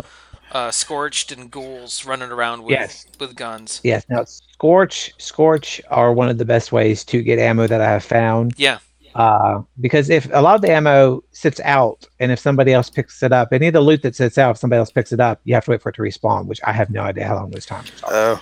[0.52, 3.06] uh, scorched and ghouls running around with Yes.
[3.20, 3.80] with guns.
[3.84, 4.26] Yes, now
[4.60, 8.54] Scorch Scorch are one of the best ways to get ammo that I have found.
[8.58, 8.80] Yeah.
[9.16, 13.24] Uh, because if a lot of the ammo sits out and if somebody else picks
[13.24, 15.40] it up, any of the loot that sits out, if somebody else picks it up,
[15.46, 17.52] you have to wait for it to respawn, which I have no idea how long
[17.52, 18.10] those times are.
[18.12, 18.42] Oh,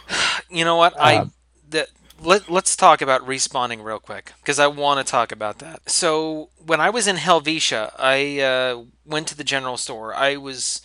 [0.49, 0.99] You know what?
[0.99, 1.33] I Um,
[1.69, 1.87] the,
[2.19, 5.87] let, let's talk about respawning real quick because I want to talk about that.
[5.87, 10.15] So when I was in Helvetia, I uh, went to the general store.
[10.15, 10.81] I was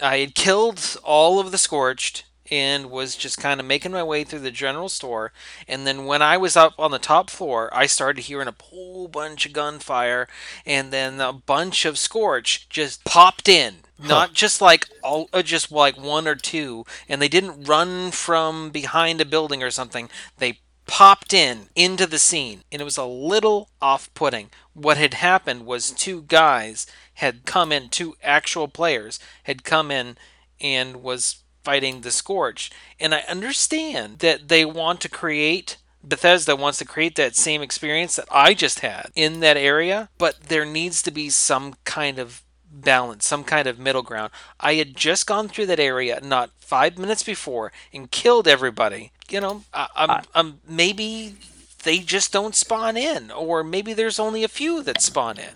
[0.00, 4.24] I had killed all of the scorched and was just kind of making my way
[4.24, 5.32] through the general store.
[5.68, 9.08] And then when I was up on the top floor, I started hearing a whole
[9.08, 10.28] bunch of gunfire,
[10.66, 13.76] and then a bunch of scorch just popped in.
[14.02, 18.70] Not just like all, uh, just like one or two, and they didn't run from
[18.70, 20.08] behind a building or something.
[20.38, 24.48] They popped in into the scene, and it was a little off-putting.
[24.72, 30.16] What had happened was two guys had come in, two actual players had come in
[30.60, 32.68] and was fighting the Scorch.
[32.98, 38.16] And I understand that they want to create Bethesda wants to create that same experience
[38.16, 42.42] that I just had in that area, but there needs to be some kind of
[42.72, 44.32] balance, some kind of middle ground.
[44.58, 49.12] I had just gone through that area not five minutes before and killed everybody.
[49.28, 51.36] You know, I, I'm, I- I'm maybe
[51.84, 55.54] they just don't spawn in, or maybe there's only a few that spawn in.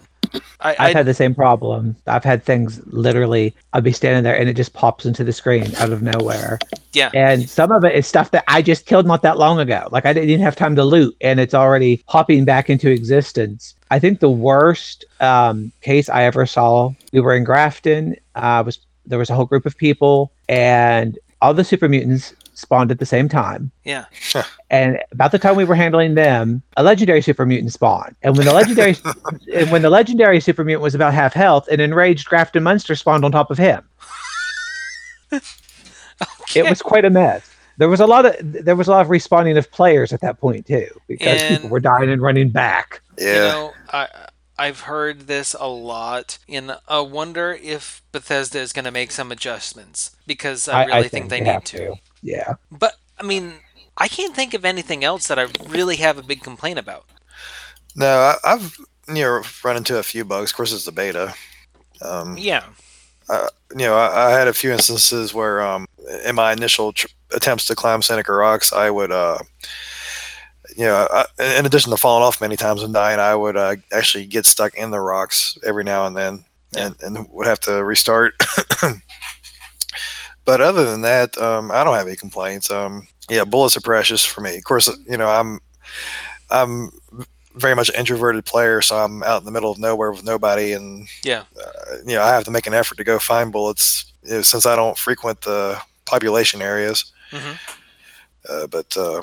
[0.61, 1.97] I, I've had the same problem.
[2.07, 5.75] I've had things literally, I'll be standing there and it just pops into the screen
[5.77, 6.59] out of nowhere.
[6.93, 7.11] Yeah.
[7.15, 9.89] And some of it is stuff that I just killed not that long ago.
[9.91, 13.75] Like I didn't have time to loot and it's already popping back into existence.
[13.91, 18.17] I think the worst um, case I ever saw, we were in Grafton.
[18.35, 22.91] Uh, was There was a whole group of people and all the super mutants spawned
[22.91, 23.71] at the same time.
[23.85, 24.05] yeah.
[24.71, 28.17] And about the time we were handling them, a legendary super mutant spawned.
[28.23, 28.97] And when the legendary
[29.55, 33.25] and when the legendary super mutant was about half health, an enraged Grafton Monster spawned
[33.25, 33.83] on top of him.
[36.55, 37.51] It was quite a mess.
[37.79, 40.39] There was a lot of there was a lot of respawning of players at that
[40.39, 43.01] point too, because And- people were dying and running back.
[43.19, 43.27] yeah.
[43.33, 44.09] You know, I
[44.57, 49.33] I've heard this a lot, and I wonder if Bethesda is going to make some
[49.33, 51.97] adjustments because I really think, they, need have to.
[52.25, 52.55] Yeah.
[52.73, 53.55] But I mean,
[53.97, 57.05] I can't think of anything else that I really have a big complaint about.
[57.95, 60.51] No, I, I've you know run into a few bugs.
[60.51, 61.33] Of course, it's the beta.
[62.03, 62.65] Um, Yeah,
[63.75, 65.87] you know, I, I had a few instances where, um,
[66.25, 69.39] in my initial tr- attempts to climb Seneca Rocks, I would, uh,
[70.77, 71.27] you know, I,
[71.59, 74.75] in addition to falling off many times and dying, I would uh, actually get stuck
[74.75, 76.45] in the rocks every now and then,
[76.77, 78.35] and, and would have to restart.
[80.45, 82.71] but other than that, um, I don't have any complaints.
[82.71, 84.57] Um, yeah, bullets are precious for me.
[84.57, 85.61] Of course, you know, I'm,
[86.51, 86.91] I'm
[87.55, 90.73] very much an introverted player, so I'm out in the middle of nowhere with nobody,
[90.73, 94.13] and yeah, uh, you know, I have to make an effort to go find bullets
[94.23, 97.13] you know, since I don't frequent the population areas.
[97.31, 97.53] hmm
[98.49, 99.23] Uh, but uh,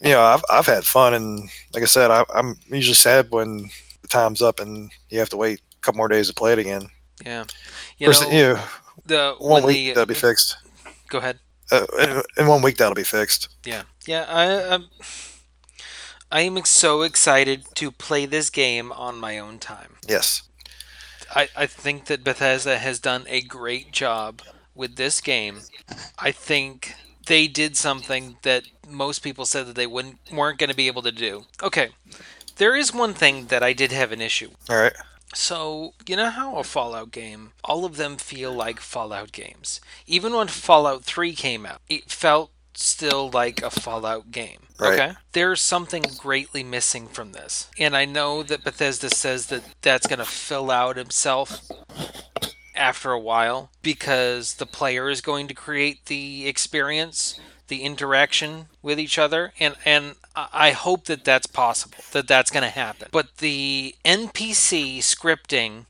[0.00, 3.68] you know, I've I've had fun, and like I said, I, I'm usually sad when
[4.02, 6.58] the time's up and you have to wait a couple more days to play it
[6.58, 6.88] again.
[7.24, 7.44] yeah.
[7.98, 8.60] You know, you know,
[9.06, 10.56] the one week the- that'll be fixed.
[11.08, 11.38] Go ahead.
[11.72, 13.48] Uh, in, in one week that'll be fixed.
[13.64, 14.24] Yeah, yeah.
[14.28, 14.86] I I'm,
[16.32, 19.96] I am so excited to play this game on my own time.
[20.08, 20.42] Yes.
[21.34, 24.42] I, I think that Bethesda has done a great job
[24.74, 25.60] with this game.
[26.18, 26.94] I think
[27.26, 31.02] they did something that most people said that they wouldn't weren't going to be able
[31.02, 31.44] to do.
[31.62, 31.90] Okay,
[32.56, 34.50] there is one thing that I did have an issue.
[34.68, 34.92] All right.
[35.34, 39.80] So you know how a Fallout game, all of them feel like Fallout games.
[40.06, 44.60] Even when Fallout Three came out, it felt still like a Fallout game.
[44.78, 44.98] Right.
[44.98, 45.12] Okay.
[45.32, 47.70] There's something greatly missing from this.
[47.78, 51.60] And I know that Bethesda says that that's going to fill out himself
[52.74, 57.38] after a while because the player is going to create the experience,
[57.70, 62.62] the interaction with each other and and I hope that that's possible, that that's going
[62.62, 63.08] to happen.
[63.10, 65.86] But the NPC scripting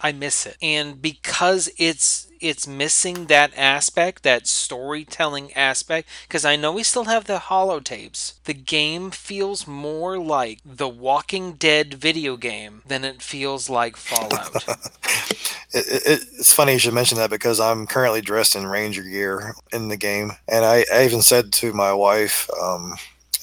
[0.00, 0.56] I miss it.
[0.62, 7.04] And because it's it's missing that aspect, that storytelling aspect, because I know we still
[7.04, 8.34] have the holotapes.
[8.44, 14.64] The game feels more like the Walking Dead video game than it feels like Fallout.
[15.72, 19.54] It, it, it's funny you should mention that because I'm currently dressed in ranger gear
[19.72, 22.94] in the game, and I, I even said to my wife, um,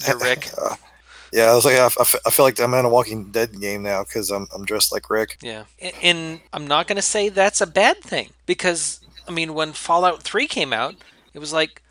[0.03, 0.49] Hey, Rick.
[0.61, 0.75] uh,
[1.33, 1.87] yeah, I was like, I,
[2.25, 5.09] I feel like I'm in a Walking Dead game now because I'm, I'm dressed like
[5.09, 5.39] Rick.
[5.41, 5.63] Yeah.
[6.01, 10.21] And I'm not going to say that's a bad thing because I mean when Fallout
[10.21, 10.95] 3 came out,
[11.33, 11.81] it was like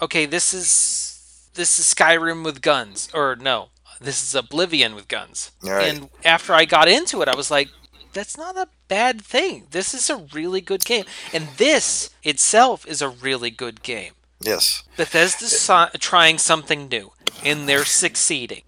[0.00, 3.68] okay, this is this is Skyrim with guns or no,
[4.00, 5.52] this is Oblivion with guns.
[5.62, 5.88] Right.
[5.88, 7.68] And after I got into it, I was like
[8.12, 9.68] that's not a bad thing.
[9.70, 11.06] This is a really good game.
[11.32, 14.12] And this itself is a really good game.
[14.44, 14.82] Yes.
[14.96, 17.12] Bethesda's so- trying something new
[17.44, 18.62] and they're succeeding.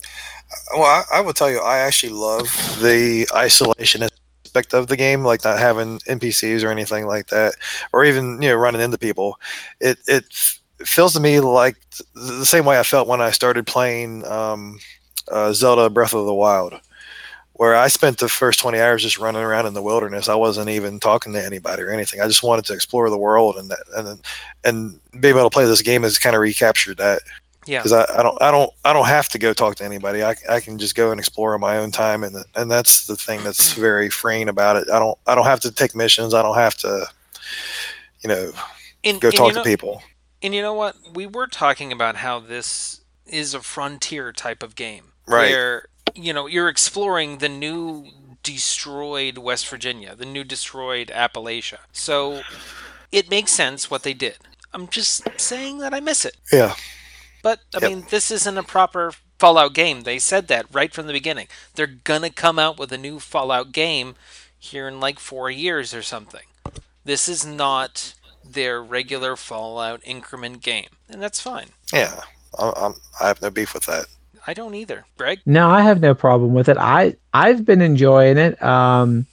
[0.73, 2.47] Well, I, I would tell you, I actually love
[2.81, 4.03] the isolation
[4.45, 7.55] aspect of the game, like not having NPCs or anything like that,
[7.93, 9.39] or even you know running into people.
[9.81, 10.25] It it
[10.85, 14.79] feels to me like th- the same way I felt when I started playing um,
[15.31, 16.75] uh, Zelda Breath of the Wild,
[17.55, 20.29] where I spent the first twenty hours just running around in the wilderness.
[20.29, 22.21] I wasn't even talking to anybody or anything.
[22.21, 24.21] I just wanted to explore the world, and that, and
[24.65, 27.23] and being able to play this game has kind of recaptured that
[27.67, 27.79] Yeah.
[27.79, 30.23] because I, I don't I don't I don't have to go talk to anybody.
[30.25, 33.17] I, I can just go and explore on my own time, and and that's the
[33.17, 34.89] thing that's very freeing about it.
[34.93, 36.35] I don't I don't have to take missions.
[36.35, 37.07] I don't have to,
[38.23, 38.53] you know,
[39.05, 40.03] And, go and talk you know- to people.
[40.43, 40.97] And you know what?
[41.15, 45.13] We were talking about how this is a frontier type of game.
[45.27, 45.51] Right.
[45.51, 48.07] Where, you know, you're exploring the new
[48.43, 51.79] destroyed West Virginia, the new destroyed Appalachia.
[51.93, 52.47] So
[53.13, 54.39] it makes sense what they did.
[54.73, 56.37] I'm just saying that I miss it.
[56.53, 56.75] Yeah,
[57.43, 57.83] But, I Yep.
[57.83, 60.03] mean, this isn't a proper Fallout game.
[60.03, 61.49] They said that right from the beginning.
[61.75, 64.17] They're going to come out with a new Fallout game
[64.59, 66.47] here in like four years or something.
[67.05, 68.15] This is not
[68.45, 70.89] their regular Fallout increment game.
[71.09, 71.71] And that's fine.
[71.93, 72.23] yeah.
[72.59, 74.07] I, I'm, I have no beef with that.
[74.47, 75.05] I don't either.
[75.17, 75.41] Greg?
[75.47, 76.77] No, I have no problem with it.
[76.79, 78.63] I I've been enjoying it.
[78.63, 79.27] Um,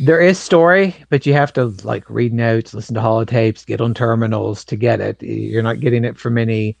[0.00, 3.94] there is story, but you have to like read notes, listen to holotapes, get on
[3.94, 5.22] terminals to get it.
[5.22, 6.76] You're not getting it from any,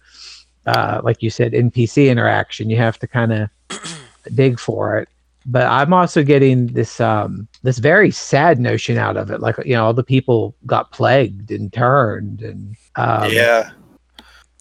[0.66, 2.70] uh, like you said, NPC interaction.
[2.70, 3.50] You have to kind of
[4.34, 5.08] dig for it.
[5.46, 9.40] But I'm also getting this um, this very sad notion out of it.
[9.40, 13.70] Like you know, all the people got plagued and turned, and um, yeah,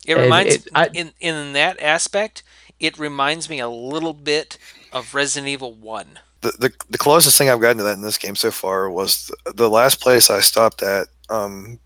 [0.06, 2.44] It And reminds it- I- in in that aspect,
[2.80, 4.58] it reminds me a little bit
[4.92, 6.20] of Resident Evil 1.
[6.42, 9.32] the, the the closest thing I've gotten to that in this game so far was
[9.46, 11.08] the, the last place I stopped at.
[11.30, 11.80] Um,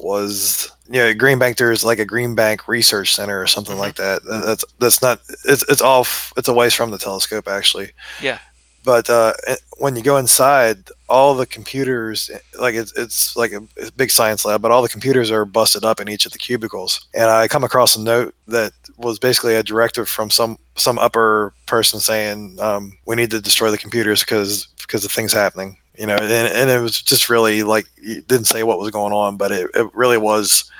[0.00, 1.56] was you know Green Bank.
[1.56, 3.80] There's like a Green Bank Research Center or something Mhm.
[3.80, 4.24] like that.
[4.24, 5.20] That- That's that's not.
[5.44, 6.32] It's it's off.
[6.36, 7.90] It's a ways from the telescope actually.
[8.20, 8.38] Yeah.
[8.84, 9.32] But uh,
[9.78, 14.44] when you go inside, all the computers, like it's, it's like a, a big science
[14.44, 17.06] lab, but all the computers are busted up in each of the cubicles.
[17.14, 21.52] And I come across a note that was basically a directive from some some upper
[21.66, 25.76] person saying um, we need to destroy the computers because because of things happening.
[25.98, 29.12] You know, and, and it was just really like it didn't say what was going
[29.12, 30.70] on, but it, it really was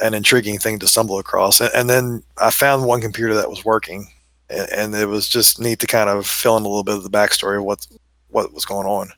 [0.00, 1.60] an intriguing thing to stumble across.
[1.60, 4.08] And, and then I found one computer that was working,
[4.50, 7.02] and, and it was just neat to kind of fill in a little bit of
[7.02, 7.86] the backstory of what
[8.28, 9.10] what was going on.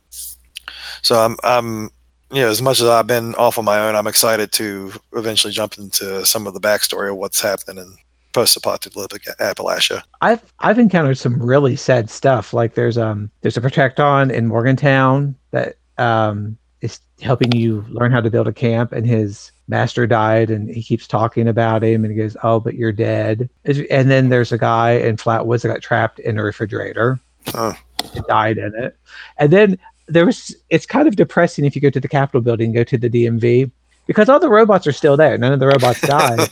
[1.02, 1.90] So I'm I'm
[2.30, 5.52] you know as much as I've been off on my own, I'm excited to eventually
[5.52, 7.96] jump into some of the backstory of what's happening in
[8.32, 10.02] post-apocalyptic Appalachia.
[10.20, 12.52] I've I've encountered some really sad stuff.
[12.52, 18.20] Like there's um there's a Protectron in Morgantown that um is helping you learn how
[18.20, 22.12] to build a camp, and his master died, and he keeps talking about him, and
[22.12, 25.82] he goes, "Oh, but you're dead." And then there's a guy in Flatwoods that got
[25.82, 27.18] trapped in a refrigerator,
[27.54, 27.74] Oh.
[28.14, 28.96] and died in it,
[29.38, 30.54] and then there was.
[30.70, 33.08] It's kind of depressing if you go to the Capitol building, and go to the
[33.08, 33.70] DMV.
[34.06, 35.38] Because all the robots are still there.
[35.38, 36.46] None of the robots died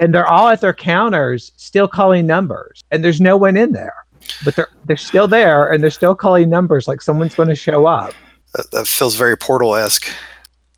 [0.00, 3.94] and they're all at their counters still calling numbers and there's no one in there
[4.44, 7.86] but they're they're still there and they're still calling numbers like someone's going to show
[7.86, 8.12] up
[8.56, 10.08] That, that feels very Portal-esque.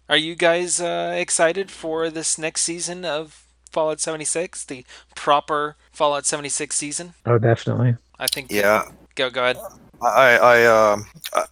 [0.09, 4.85] Are you guys uh, excited for this next season of Fallout 76, the
[5.15, 7.15] proper Fallout 76 season?
[7.27, 8.51] oh definitely I think.
[8.51, 8.85] Yeah,
[9.15, 9.59] Go go ahead.
[10.01, 11.45] I I um I,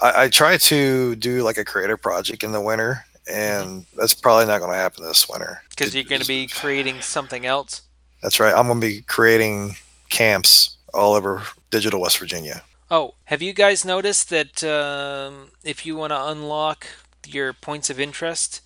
[0.00, 4.46] I I try to do like a creative project in the winter, and that's probably
[4.46, 5.62] not going to happen this winter.
[5.70, 7.82] Because you're going to be creating something else.
[8.22, 8.54] That's right.
[8.54, 9.76] I'm going to be creating
[10.10, 12.62] camps all over digital West Virginia.
[12.90, 16.86] Oh, have you guys noticed that um, if you want to unlock
[17.26, 18.60] your points of interest,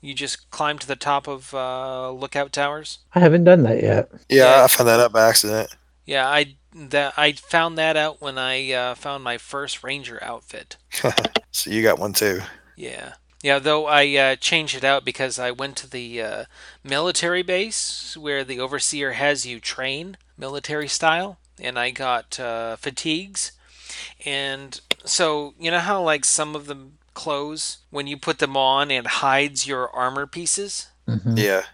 [0.00, 2.98] you just climb to the top of uh, lookout towers?
[3.14, 4.64] i haven't done that yet Yeah, Yeah.
[4.64, 5.74] I found that out by accident.
[6.06, 10.76] Yeah, I that I found that out when I uh, found my first ranger outfit.
[11.50, 12.40] So you got one too.
[12.76, 13.14] Yeah.
[13.42, 16.44] Yeah, though I uh, changed it out because I went to the uh,
[16.84, 23.52] military base where the overseer has you train military style, and I got uh, fatigues.
[24.24, 26.88] And so, you know how, like, some of the
[27.24, 30.86] clothes, when you put them on, and hides your armor pieces?
[31.08, 31.36] Mhm.
[31.38, 31.64] Yeah.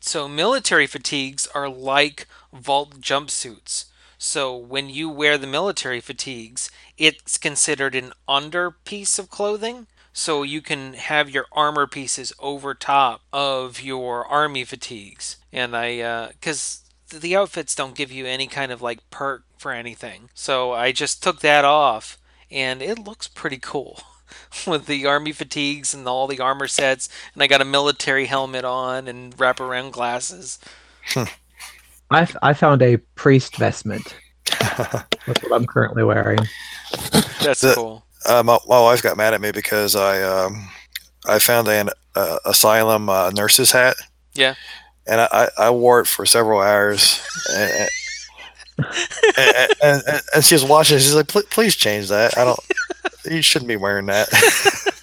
[0.00, 3.84] So military fatigues are like vault jumpsuits.
[4.18, 9.86] So when you wear the military fatigues, it's considered an under piece of clothing.
[10.12, 15.36] So you can have your armor pieces over top of your army fatigues.
[15.52, 16.80] And I, because
[17.10, 20.30] the outfits don't give you any kind of like perk for anything.
[20.34, 22.18] So I just took that off
[22.50, 24.00] and it looks pretty cool.
[24.66, 28.64] With the army fatigues and all the armor sets, and I got a military helmet
[28.64, 30.58] on and wraparound glasses.
[32.10, 34.14] I, f- I found a priest vestment
[34.60, 36.38] that's what i'm currently wearing
[37.42, 38.04] That's The- cool.
[38.26, 40.68] Uh, my, my wife got mad at me because I um,
[41.26, 43.96] I found an uh, asylum uh, nurse's hat.
[44.34, 44.54] Yeah.
[45.06, 47.22] And I, I, I wore it for several hours.
[47.54, 47.88] and,
[48.78, 48.88] and,
[49.82, 50.96] and, and, and she was watching.
[50.96, 52.36] it, She's like, "Please change that.
[52.36, 52.58] I don't.
[53.30, 54.28] You shouldn't be wearing that."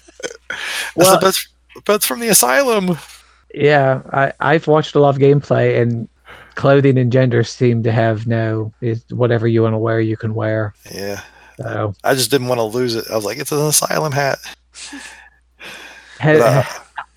[0.96, 1.46] Well- that's
[1.84, 2.96] that's from the asylum.
[3.54, 6.08] yeah I, i've watched a lot of gameplay and
[6.54, 10.34] clothing and gender seem to have no is whatever you want to wear you can
[10.34, 11.20] wear Yeah.
[11.58, 13.04] so I just didn't want to lose it.
[13.10, 14.38] I was like, "It's an asylum hat."
[14.80, 15.02] ha-
[16.18, 16.62] But, uh,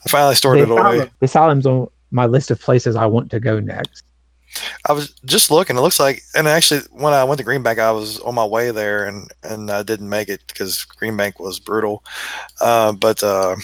[0.06, 0.80] I finally stored it away.
[0.82, 4.04] asylum, the asylum's on my list of places I want to go next.
[4.88, 5.78] I was just looking.
[5.78, 8.46] It looks like, and actually, when I went to Green Bank, I was on my
[8.46, 12.04] way there, and and I didn't make it because Green Bank was brutal.
[12.60, 13.56] Uh, but uh,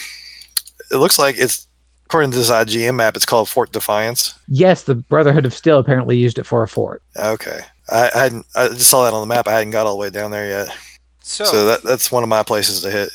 [0.90, 1.66] it looks like it's
[2.06, 4.38] according to this IGN map, it's called Fort Defiance.
[4.48, 7.02] Yes, the Brotherhood of Steel apparently used it for a fort.
[7.16, 7.60] Okay,
[7.90, 8.46] I, I hadn't.
[8.54, 9.48] I just saw that on the map.
[9.48, 10.76] I hadn't got all the way down there yet.
[11.20, 13.10] So, So that that's one of my places to hit.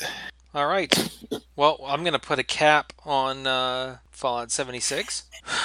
[0.54, 0.94] all right.
[1.56, 5.24] Well, I'm gonna put a cap on uh, Fallout 76.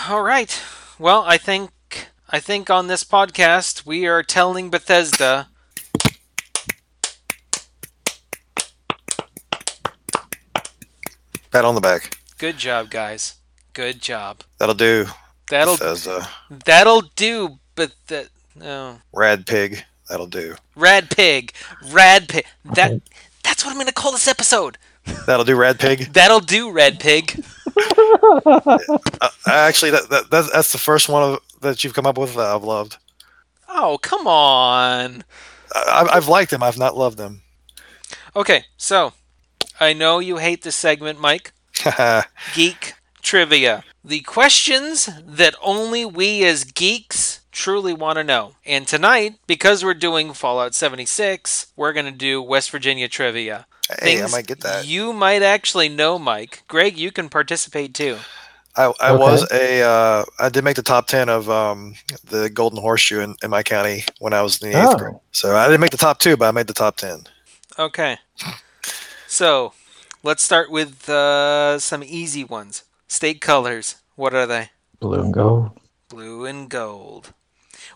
[0.10, 0.62] All right.
[0.97, 1.70] Well, I think
[2.30, 5.48] I think on this podcast we are telling Bethesda
[11.52, 12.18] Pat on the back.
[12.38, 13.36] good job, guys.
[13.74, 14.42] Good job.
[14.58, 15.06] That'll do.
[15.50, 16.28] That'll Bethesda.
[16.66, 17.60] that'll do.
[17.76, 19.00] But that no.
[19.14, 19.84] Rad pig.
[20.10, 20.56] That'll do.
[20.76, 21.54] Rad pig.
[21.92, 22.46] Rad pig.
[22.66, 23.02] That
[23.44, 24.78] that's what I'm gonna call this episode.
[25.26, 25.56] That'll do.
[25.56, 26.12] Rad pig.
[26.14, 27.44] That'll do, Red Pig.
[28.46, 32.36] Uh, actually, that, that that's, that's the first one of, that you've come up with
[32.36, 32.97] that I've loved.
[33.70, 35.24] Oh, come on.
[35.76, 36.64] I, I've- I've liked them.
[36.64, 37.41] I've not loved them.
[38.36, 39.14] Okay, so
[39.80, 41.51] I know you hate this segment, Mike.
[42.55, 43.84] Geek trivia.
[44.03, 48.53] The questions that only we as geeks truly want to know.
[48.66, 53.66] And tonight, because we're doing Fallout 76, we're going to do West Virginia trivia.
[54.01, 54.86] Hey, I might get that.
[54.88, 56.64] You might actually know, Mike.
[56.68, 58.18] Greg, you can participate too.
[58.78, 59.20] I, I Okay.
[59.20, 63.36] was a uh, I did make the top ten of um, the Golden Horseshoe in,
[63.44, 64.98] in my county when I was in the eighth Oh.
[64.98, 65.16] grade.
[65.32, 67.24] So I didn't make the top two, but I made the top ten.
[67.80, 68.18] Okay.
[69.28, 69.74] So,
[70.24, 72.84] let's start with uh, some easy ones.
[73.08, 73.96] State colors.
[74.16, 74.70] What are they?
[75.00, 75.72] Blue and gold.
[76.10, 77.34] Blue and gold.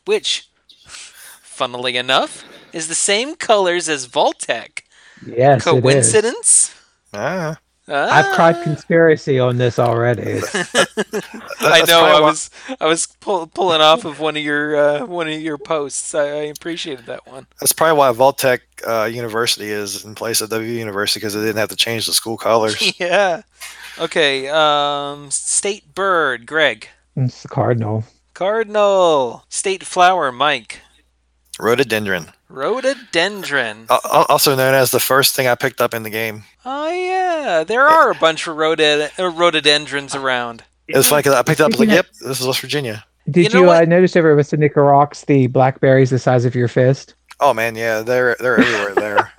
[0.05, 0.49] Which,
[0.85, 4.83] funnily enough, is the same colors as Vault-Tec.
[5.25, 6.23] Yes, it is.
[6.23, 6.75] Coincidence?
[7.13, 7.57] Ah,
[7.87, 8.63] I've tried Ah.
[8.63, 10.39] conspiracy on this already.
[11.59, 12.05] I know.
[12.05, 15.57] I was I was pull, pulling off of one of your uh, one of your
[15.57, 16.13] posts.
[16.15, 17.47] I, I appreciated that one.
[17.59, 21.57] That's probably why Vault-Tec uh, University is in place of W University because they didn't
[21.57, 22.97] have to change the school colors.
[22.99, 23.41] yeah.
[23.99, 24.47] Okay.
[24.49, 25.29] Um.
[25.31, 26.45] State bird.
[26.45, 26.87] Greg.
[27.15, 28.03] it's the cardinal.
[28.33, 29.43] Cardinal.
[29.49, 30.31] State flower.
[30.31, 30.79] Mike.
[31.59, 33.87] Rhododendron, Rhododendron.
[33.89, 36.43] Al- al- also known as the first thing I picked up in the game.
[36.65, 40.63] Oh yeah, there are a bunch of rhodod- uh, rhododendrons around.
[40.87, 41.77] It was funny because I picked up.
[41.79, 44.57] Like, "Yep, this is West Virginia." Did You know you, uh, notice over with the
[44.57, 47.13] Nicaraguas the blackberries the size of your fist?
[47.39, 49.33] Oh man, yeah, they're they're everywhere there.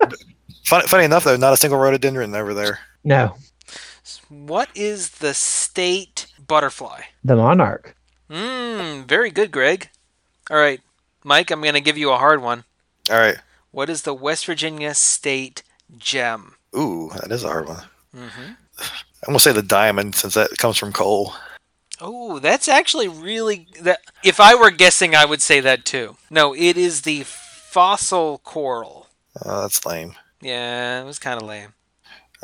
[0.64, 2.78] funny, funny enough, though, not a single rhododendron over there.
[3.04, 3.36] No,
[4.28, 7.02] What is the state butterfly?
[7.24, 7.94] the monarch.
[8.30, 9.04] Mmm.
[9.06, 9.88] Very good, Greg.
[10.50, 10.80] All right,
[11.28, 11.50] Mike.
[11.50, 12.64] I'm gonna give you a hard one.
[13.10, 13.36] All right.
[13.70, 15.62] What is the West Virginia state
[15.98, 16.54] gem?
[16.76, 17.82] Ooh, that is a hard one.
[18.16, 18.52] Mm-hmm.
[18.80, 21.34] I'm gonna say the diamond since that comes from coal.
[22.00, 24.00] Oh, that's actually really that.
[24.24, 26.16] If I were guessing, I would say that too.
[26.30, 29.08] No, it is the fossil coral.
[29.44, 30.14] Oh, that's lame.
[30.40, 31.74] Yeah, it was kind of lame.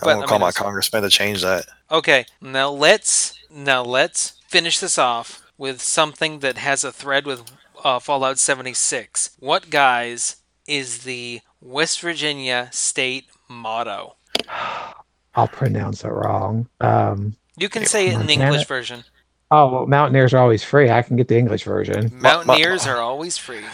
[0.00, 1.66] I'm But, gonna I call mean, my congressman to change that.
[1.90, 7.44] Okay, now let's now let's finish this off with something that has a thread with
[7.84, 9.36] uh, Fallout 76.
[9.38, 14.16] What guys is the West Virginia state motto?
[15.36, 16.68] I'll pronounce it wrong.
[16.80, 18.44] Um, You can say it in the Montana?
[18.44, 19.04] English version.
[19.50, 20.90] oh, well, mountaineers are always free.
[20.90, 22.10] I can get the English version.
[22.20, 23.64] Mountaineers are always free.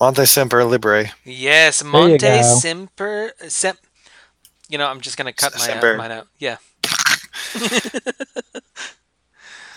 [0.00, 1.06] Monte Semper Libre.
[1.24, 2.42] Yes, Monte go.
[2.42, 3.32] Semper.
[3.48, 3.78] Sem-
[4.68, 6.26] you know, I'm just gonna cut my uh, mine out.
[6.38, 6.56] Yeah,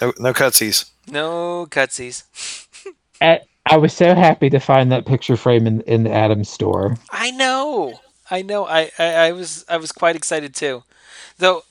[0.02, 0.90] No, no cutsies.
[1.08, 2.24] no cutsies.
[3.22, 6.98] I, I was so happy to find that picture frame in, in the Adams store.
[7.12, 8.00] I know,
[8.32, 8.66] I know.
[8.66, 10.84] I, I, I was I was quite excited too,
[11.38, 11.64] though.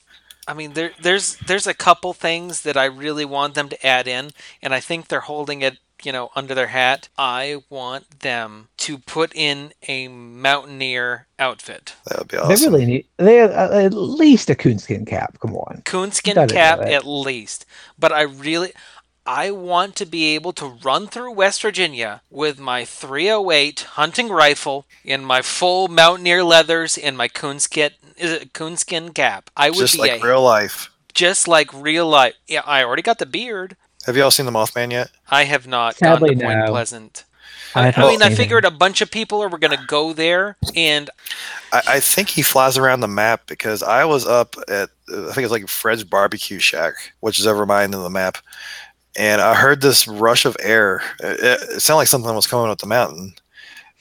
[0.47, 4.07] I mean, there there's there's a couple things that I really want them to add
[4.07, 4.31] in,
[4.61, 7.09] and I think they're holding it, you know, under their hat.
[7.17, 12.71] I want them to put in a mountaineer outfit, That would be awesome.
[12.71, 15.37] They really need they uh, at least a coonskin cap.
[15.39, 15.81] Come on.
[15.85, 17.65] coonskin cap at least.
[17.99, 18.71] But I really,
[19.31, 24.87] I want to be able to run through West Virginia with my 308 hunting rifle
[25.05, 29.51] in my full mountaineer leathers and my coonskin is it coonskin cap.
[29.55, 30.89] I would Just be like a, real life.
[31.13, 32.33] just like real life.
[32.47, 33.77] Yeah, I already got the beard.
[34.07, 35.11] Have you all seen the Mothman yet?
[35.29, 36.65] I have not Sadly, gone to Point no.
[36.65, 37.23] Pleasant.
[37.75, 38.35] I, I, mean, I seen it.
[38.35, 41.07] figured a bunch of people are going to go there, and
[41.71, 45.33] I, I think he flies around the map because I was up at uh, I
[45.33, 48.39] think it's like Fred's Barbecue Shack, which is over my end of the map,
[49.19, 51.03] and I heard this rush of air.
[51.19, 53.33] It, it, sounded like something was coming up the mountain,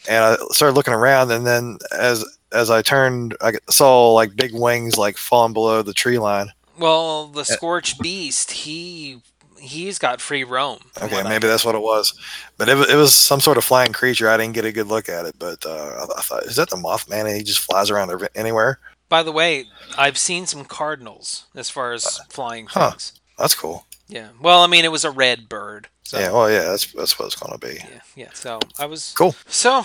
[0.09, 4.55] and I started looking around, and then as as I turned, I saw like big
[4.55, 6.53] wings like falling below the tree line.
[6.79, 9.21] well, the Scorchbeast, he
[9.59, 10.79] he's got free roam.
[11.03, 12.15] Okay, maybe that's what it was,
[12.57, 14.31] but it, it was some sort of flying creature.
[14.31, 16.71] I didn't get a good look at it, but uh, I, I thought, is that
[16.71, 17.27] the Mothman?
[17.27, 18.79] And he just flies around anywhere.
[19.09, 19.65] By the way,
[19.97, 22.91] I've seen some cardinals as far as flying huh.
[22.91, 23.21] things.
[23.37, 23.85] That's cool.
[24.09, 24.29] Yeah.
[24.41, 25.89] Well, I mean, it was a red bird.
[26.05, 27.75] So, yeah, well, yeah, that's that's what it's gonna be.
[27.75, 28.31] yeah, yeah.
[28.33, 29.35] So I was Cool.
[29.47, 29.81] So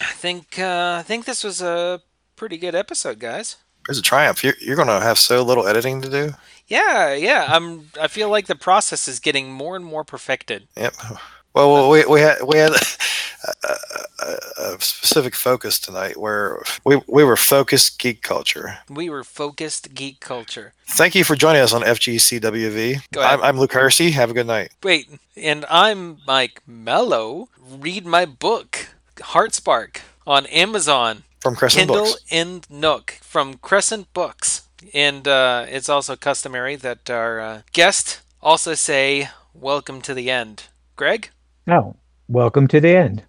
[0.00, 2.00] I think uh, I think this was a
[2.36, 3.56] pretty good episode, guys.
[3.88, 4.42] It's a triumph.
[4.42, 6.32] You're, you're going to have so little editing to do.
[6.66, 7.46] Yeah, yeah.
[7.48, 7.90] I'm.
[8.00, 10.68] I feel like the process is getting more and more perfected.
[10.76, 10.94] Yep.
[11.52, 12.72] Well, well we, we had we had
[13.62, 13.74] a,
[14.20, 18.78] a, a specific focus tonight where we, we were focused geek culture.
[18.88, 20.72] We were focused geek culture.
[20.86, 23.02] Thank you for joining us on FGCWV.
[23.12, 23.40] Go ahead.
[23.40, 24.10] I'm, I'm Luke Hersey.
[24.12, 24.72] Have a good night.
[24.82, 27.48] Wait, and I'm Mike Mello.
[27.60, 31.24] Read my book, Heartspark, on Amazon.
[31.40, 32.24] From Crescent Kindle Books.
[32.30, 34.66] and Nook from Crescent Books.
[34.94, 40.64] And uh, it's also customary that our uh, guest also say, Welcome to the end.
[40.96, 41.30] Greg?
[41.68, 41.96] Oh,
[42.28, 43.24] welcome to the end.